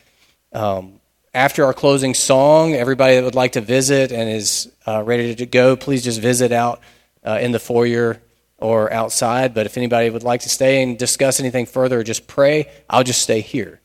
Um, 0.53 1.01
after 1.33 1.65
our 1.65 1.73
closing 1.73 2.15
song, 2.15 2.75
everybody 2.75 3.15
that 3.15 3.25
would 3.25 3.35
like 3.35 3.53
to 3.53 3.61
visit 3.61 4.11
and 4.11 4.29
is 4.29 4.73
uh, 4.87 5.03
ready 5.03 5.35
to 5.37 5.47
go, 5.47 5.77
please 5.77 6.03
just 6.03 6.21
visit 6.21 6.51
out 6.51 6.81
uh, 7.25 7.39
in 7.41 7.53
the 7.53 7.61
foyer 7.61 8.21
or 8.59 8.93
outside. 8.93 9.55
But 9.55 9.67
if 9.67 9.77
anybody 9.77 10.11
would 10.11 10.23
like 10.23 10.41
to 10.43 10.49
stay 10.49 10.83
and 10.83 10.99
discuss 10.99 11.41
anything 11.41 11.67
further 11.67 12.01
or 12.01 12.05
just 12.05 12.27
pray, 12.27 12.71
I'll 12.89 13.05
just 13.05 13.23
stay 13.23 13.41
here. 13.41 13.81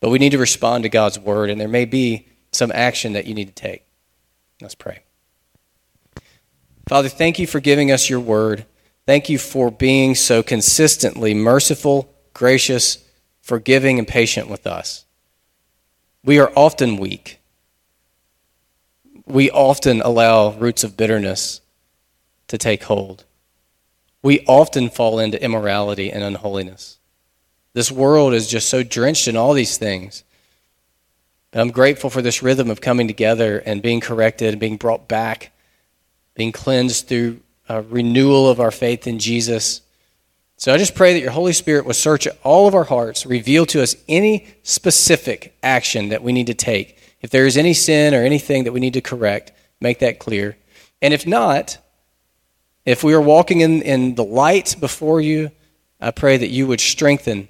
But 0.00 0.10
we 0.10 0.18
need 0.18 0.32
to 0.32 0.38
respond 0.38 0.82
to 0.82 0.88
God's 0.88 1.18
word, 1.18 1.48
and 1.48 1.60
there 1.60 1.68
may 1.68 1.84
be 1.84 2.26
some 2.50 2.72
action 2.72 3.12
that 3.12 3.26
you 3.26 3.34
need 3.34 3.48
to 3.48 3.54
take. 3.54 3.84
Let's 4.60 4.74
pray. 4.74 5.00
Father, 6.88 7.08
thank 7.08 7.38
you 7.38 7.46
for 7.46 7.60
giving 7.60 7.90
us 7.90 8.10
your 8.10 8.20
word. 8.20 8.66
Thank 9.06 9.28
you 9.28 9.38
for 9.38 9.70
being 9.70 10.14
so 10.14 10.42
consistently 10.42 11.34
merciful, 11.34 12.12
gracious, 12.34 13.04
forgiving, 13.40 13.98
and 13.98 14.06
patient 14.06 14.48
with 14.48 14.66
us. 14.66 15.04
We 16.24 16.38
are 16.38 16.52
often 16.54 16.96
weak. 16.96 17.40
We 19.26 19.50
often 19.50 20.02
allow 20.02 20.52
roots 20.52 20.84
of 20.84 20.96
bitterness 20.96 21.60
to 22.48 22.58
take 22.58 22.84
hold. 22.84 23.24
We 24.22 24.44
often 24.46 24.88
fall 24.88 25.18
into 25.18 25.42
immorality 25.42 26.10
and 26.10 26.22
unholiness. 26.22 26.98
This 27.74 27.90
world 27.90 28.34
is 28.34 28.48
just 28.48 28.68
so 28.68 28.82
drenched 28.82 29.28
in 29.28 29.36
all 29.36 29.52
these 29.52 29.76
things. 29.76 30.24
But 31.50 31.60
I'm 31.60 31.70
grateful 31.70 32.10
for 32.10 32.22
this 32.22 32.42
rhythm 32.42 32.70
of 32.70 32.80
coming 32.80 33.08
together 33.08 33.58
and 33.58 33.82
being 33.82 34.00
corrected 34.00 34.50
and 34.50 34.60
being 34.60 34.76
brought 34.76 35.08
back, 35.08 35.52
being 36.34 36.52
cleansed 36.52 37.08
through 37.08 37.40
a 37.68 37.82
renewal 37.82 38.48
of 38.48 38.60
our 38.60 38.70
faith 38.70 39.06
in 39.06 39.18
Jesus. 39.18 39.80
So 40.56 40.72
I 40.72 40.78
just 40.78 40.94
pray 40.94 41.12
that 41.14 41.20
your 41.20 41.32
Holy 41.32 41.52
Spirit 41.52 41.84
will 41.84 41.94
search 41.94 42.28
all 42.42 42.68
of 42.68 42.74
our 42.74 42.84
hearts, 42.84 43.26
reveal 43.26 43.66
to 43.66 43.82
us 43.82 43.96
any 44.08 44.46
specific 44.62 45.56
action 45.62 46.10
that 46.10 46.22
we 46.22 46.32
need 46.32 46.46
to 46.46 46.54
take. 46.54 46.98
If 47.20 47.30
there 47.30 47.46
is 47.46 47.56
any 47.56 47.74
sin 47.74 48.14
or 48.14 48.22
anything 48.22 48.64
that 48.64 48.72
we 48.72 48.80
need 48.80 48.94
to 48.94 49.00
correct, 49.00 49.52
make 49.80 49.98
that 50.00 50.18
clear. 50.18 50.56
And 51.00 51.12
if 51.12 51.26
not, 51.26 51.78
if 52.84 53.04
we 53.04 53.14
are 53.14 53.20
walking 53.20 53.60
in, 53.60 53.82
in 53.82 54.14
the 54.14 54.24
light 54.24 54.76
before 54.80 55.20
you, 55.20 55.50
I 56.00 56.10
pray 56.10 56.36
that 56.36 56.48
you 56.48 56.66
would 56.66 56.80
strengthen 56.80 57.48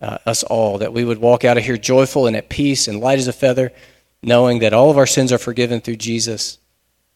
uh, 0.00 0.18
us 0.26 0.42
all, 0.42 0.78
that 0.78 0.92
we 0.92 1.04
would 1.04 1.18
walk 1.18 1.44
out 1.44 1.56
of 1.56 1.64
here 1.64 1.76
joyful 1.76 2.26
and 2.26 2.36
at 2.36 2.48
peace 2.48 2.88
and 2.88 3.00
light 3.00 3.18
as 3.18 3.28
a 3.28 3.32
feather, 3.32 3.72
knowing 4.22 4.58
that 4.58 4.72
all 4.72 4.90
of 4.90 4.98
our 4.98 5.06
sins 5.06 5.32
are 5.32 5.38
forgiven 5.38 5.80
through 5.80 5.96
Jesus, 5.96 6.58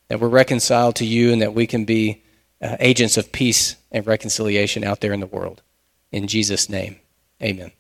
that 0.09 0.21
we're 0.21 0.29
reconciled 0.29 0.97
to 0.97 1.05
you, 1.05 1.33
and 1.33 1.43
that 1.43 1.55
we 1.55 1.67
can 1.67 1.85
be 1.85 2.23
uh, 2.63 2.77
agents 2.81 3.17
of 3.17 3.33
peace 3.33 3.77
and 3.91 4.07
reconciliation 4.07 4.85
out 4.85 5.01
there 5.01 5.13
in 5.13 5.21
the 5.21 5.27
world. 5.27 5.63
In 6.13 6.27
Jesus' 6.27 6.69
name, 6.69 6.97
amen. 7.43 7.73